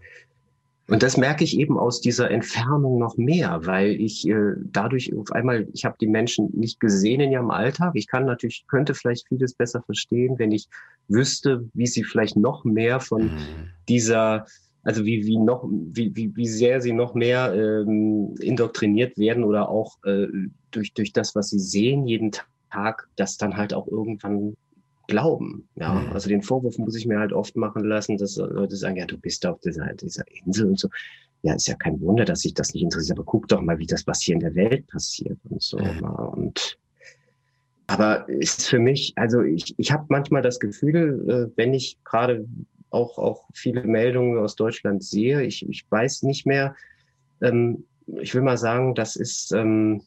Und 0.89 1.03
das 1.03 1.17
merke 1.17 1.43
ich 1.43 1.58
eben 1.58 1.77
aus 1.77 2.01
dieser 2.01 2.31
Entfernung 2.31 2.98
noch 2.98 3.17
mehr, 3.17 3.60
weil 3.65 3.91
ich 3.91 4.27
äh, 4.27 4.53
dadurch 4.58 5.15
auf 5.15 5.31
einmal, 5.31 5.67
ich 5.74 5.86
habe 5.86 5.96
die 6.01 6.08
Menschen 6.08 6.50
nicht 6.53 6.79
gesehen 6.79 7.22
in 7.22 7.31
ihrem 7.31 7.51
Alltag. 7.51 7.91
Ich 7.93 8.08
kann 8.08 8.25
natürlich, 8.25 8.65
könnte 8.67 8.96
vielleicht 8.96 9.27
vieles 9.27 9.53
besser 9.53 9.81
verstehen, 9.84 10.39
wenn 10.39 10.51
ich 10.51 10.67
wüsste, 11.08 11.69
wie 11.74 11.88
sie 11.88 12.03
vielleicht 12.03 12.38
noch 12.38 12.63
mehr 12.63 13.00
von 13.00 13.25
mhm. 13.25 13.69
dieser, 13.88 14.46
also 14.84 15.05
wie, 15.05 15.25
wie 15.25 15.38
noch, 15.38 15.63
wie, 15.69 16.15
wie, 16.15 16.36
wie 16.36 16.48
sehr 16.48 16.81
sie 16.81 16.93
noch 16.93 17.13
mehr 17.13 17.53
ähm, 17.53 18.34
indoktriniert 18.39 19.17
werden 19.17 19.44
oder 19.44 19.70
auch 19.70 19.98
äh, 20.05 20.27
durch, 20.72 20.94
durch 20.94 21.13
das, 21.13 21.35
was 21.35 21.50
sie 21.50 21.59
sehen 21.59 22.07
jeden 22.07 22.31
Tag, 22.72 23.07
das 23.16 23.37
dann 23.37 23.57
halt 23.57 23.74
auch 23.74 23.87
irgendwann 23.87 24.55
glauben. 25.09 25.67
Ja, 25.75 25.93
mhm. 25.93 26.11
also 26.13 26.29
den 26.29 26.41
Vorwurf 26.41 26.77
muss 26.77 26.95
ich 26.95 27.05
mir 27.05 27.19
halt 27.19 27.33
oft 27.33 27.57
machen 27.57 27.83
lassen, 27.83 28.17
dass 28.17 28.37
Leute 28.37 28.75
sagen, 28.75 28.95
ja, 28.95 29.05
du 29.05 29.17
bist 29.17 29.45
auf 29.45 29.59
dieser, 29.59 29.93
dieser 29.93 30.24
Insel 30.45 30.67
und 30.67 30.79
so. 30.79 30.89
Ja, 31.41 31.53
ist 31.53 31.67
ja 31.67 31.75
kein 31.75 32.00
Wunder, 32.01 32.25
dass 32.25 32.41
sich 32.41 32.53
das 32.53 32.74
nicht 32.74 32.83
interessiert, 32.83 33.17
aber 33.17 33.25
guck 33.25 33.48
doch 33.48 33.61
mal, 33.61 33.79
wie 33.79 33.87
das, 33.87 34.05
was 34.07 34.22
hier 34.22 34.35
in 34.35 34.41
der 34.41 34.55
Welt 34.55 34.87
passiert 34.87 35.37
und 35.50 35.61
so. 35.61 35.77
Mhm. 35.77 36.03
Und 36.03 36.77
aber 37.87 38.29
ist 38.29 38.69
für 38.69 38.77
mich, 38.77 39.13
also 39.15 39.41
ich, 39.41 39.74
ich 39.77 39.91
habe 39.91 40.05
manchmal 40.09 40.43
das 40.43 40.59
Gefühl, 40.59 41.25
äh, 41.27 41.57
wenn 41.57 41.74
ich 41.74 41.98
gerade 42.03 42.45
auch, 42.91 43.17
auch 43.17 43.45
viele 43.53 43.83
Meldungen 43.83 44.37
aus 44.37 44.55
Deutschland 44.55 45.03
sehe, 45.03 45.41
ich, 45.41 45.67
ich 45.67 45.85
weiß 45.89 46.24
nicht 46.24 46.45
mehr, 46.45 46.75
ähm, 47.41 47.85
ich 48.22 48.35
will 48.35 48.41
mal 48.41 48.57
sagen, 48.57 48.93
das 48.93 49.15
ist, 49.15 49.51
ähm, 49.53 50.03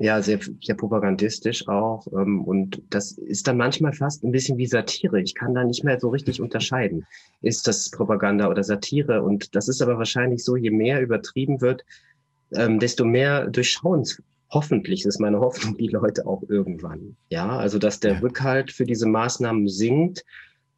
ja, 0.00 0.22
sehr, 0.22 0.40
sehr 0.62 0.74
propagandistisch 0.74 1.68
auch. 1.68 2.06
Ähm, 2.12 2.42
und 2.42 2.82
das 2.88 3.12
ist 3.12 3.46
dann 3.46 3.58
manchmal 3.58 3.92
fast 3.92 4.24
ein 4.24 4.32
bisschen 4.32 4.56
wie 4.56 4.66
Satire. 4.66 5.20
Ich 5.20 5.34
kann 5.34 5.54
da 5.54 5.62
nicht 5.62 5.84
mehr 5.84 6.00
so 6.00 6.08
richtig 6.08 6.40
unterscheiden. 6.40 7.06
Ist 7.42 7.68
das 7.68 7.90
Propaganda 7.90 8.48
oder 8.48 8.64
Satire? 8.64 9.22
Und 9.22 9.54
das 9.54 9.68
ist 9.68 9.82
aber 9.82 9.98
wahrscheinlich 9.98 10.42
so, 10.42 10.56
je 10.56 10.70
mehr 10.70 11.02
übertrieben 11.02 11.60
wird, 11.60 11.84
ähm, 12.54 12.78
desto 12.78 13.04
mehr 13.04 13.46
durchschauen 13.48 14.06
hoffentlich, 14.50 15.04
ist 15.04 15.20
meine 15.20 15.38
Hoffnung, 15.38 15.76
die 15.76 15.88
Leute 15.88 16.26
auch 16.26 16.42
irgendwann. 16.48 17.16
Ja, 17.28 17.58
also 17.58 17.78
dass 17.78 18.00
der 18.00 18.22
Rückhalt 18.22 18.72
für 18.72 18.84
diese 18.84 19.06
Maßnahmen 19.06 19.68
sinkt, 19.68 20.24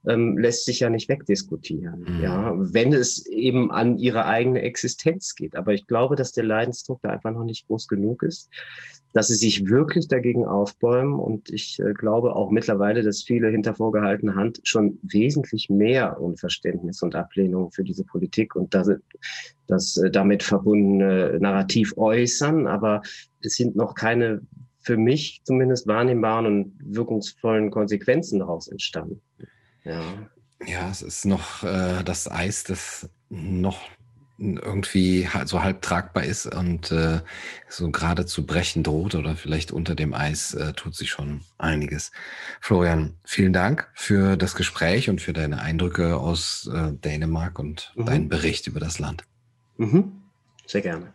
ähm, 0.07 0.39
lässt 0.39 0.65
sich 0.65 0.81
ja 0.81 0.91
nicht 0.91 1.09
wegdiskutieren. 1.09 2.07
Mhm. 2.09 2.23
Ja, 2.23 2.53
wenn 2.57 2.93
es 2.93 3.27
eben 3.27 3.71
an 3.71 3.99
ihre 3.99 4.27
eigene 4.27 4.63
Existenz 4.63 5.35
geht. 5.35 5.57
Aber 5.57 5.73
ich 5.73 5.87
glaube, 5.87 6.17
dass 6.17 6.33
der 6.33 6.45
Leidensdruck 6.45 7.01
da 7.03 7.11
einfach 7.11 7.33
noch 7.33 7.45
nicht 7.45 7.67
groß 7.67 7.89
genug 7.89 8.23
ist 8.23 8.51
dass 9.13 9.29
sie 9.29 9.35
sich 9.35 9.69
wirklich 9.69 10.09
dagegen 10.09 10.45
aufbäumen. 10.45 11.15
Und 11.15 11.51
ich 11.51 11.79
äh, 11.81 11.93
glaube 11.93 12.35
auch 12.35 12.51
mittlerweile, 12.51 13.03
dass 13.03 13.23
viele 13.23 13.49
hinter 13.49 13.75
vorgehaltener 13.75 14.35
Hand 14.35 14.61
schon 14.65 14.99
wesentlich 15.03 15.69
mehr 15.71 16.21
Unverständnis 16.21 17.03
und 17.03 17.15
Ablehnung 17.15 17.71
für 17.73 17.85
diese 17.85 18.05
Politik 18.05 18.57
und 18.57 18.75
das, 18.75 18.91
das 19.67 19.97
äh, 19.99 20.11
damit 20.11 20.43
verbundene 20.43 21.39
Narrativ 21.41 21.97
äußern. 21.97 22.67
Aber 22.67 23.03
es 23.41 23.55
sind 23.55 23.77
noch 23.77 23.95
keine 23.95 24.43
für 24.81 24.97
mich 24.97 25.43
zumindest 25.45 25.87
wahrnehmbaren 25.87 26.47
und 26.47 26.75
wirkungsvollen 26.83 27.71
Konsequenzen 27.71 28.41
daraus 28.41 28.67
entstanden. 28.67 29.21
Ja. 29.85 30.03
Ja, 30.65 30.91
es 30.91 31.03
ist 31.03 31.25
noch 31.25 31.65
äh, 31.65 32.03
das 32.05 32.31
Eis, 32.31 32.65
das 32.65 33.09
noch 33.29 33.81
irgendwie 34.39 35.29
so 35.45 35.63
halb 35.63 35.83
tragbar 35.83 36.25
ist 36.25 36.47
und 36.47 36.91
äh, 36.91 37.21
so 37.69 37.91
gerade 37.91 38.27
zu 38.27 38.45
brechen 38.45 38.83
droht 38.83 39.15
oder 39.15 39.37
vielleicht 39.37 39.73
unter 39.73 39.95
dem 39.95 40.15
Eis 40.15 40.55
äh, 40.55 40.73
tut 40.73 40.95
sich 40.95 41.11
schon 41.11 41.43
einiges. 41.59 42.11
Florian, 42.61 43.15
vielen 43.25 43.53
Dank 43.53 43.89
für 43.95 44.37
das 44.37 44.55
Gespräch 44.55 45.09
und 45.09 45.21
für 45.21 45.33
deine 45.33 45.61
Eindrücke 45.61 46.17
aus 46.17 46.69
äh, 46.73 46.93
Dänemark 46.93 47.59
und 47.59 47.93
mhm. 47.95 48.07
deinen 48.07 48.29
Bericht 48.29 48.67
über 48.67 48.81
das 48.81 48.99
Land. 48.99 49.25
Mhm. 49.77 50.23
Sehr 50.67 50.81
gerne. 50.81 51.15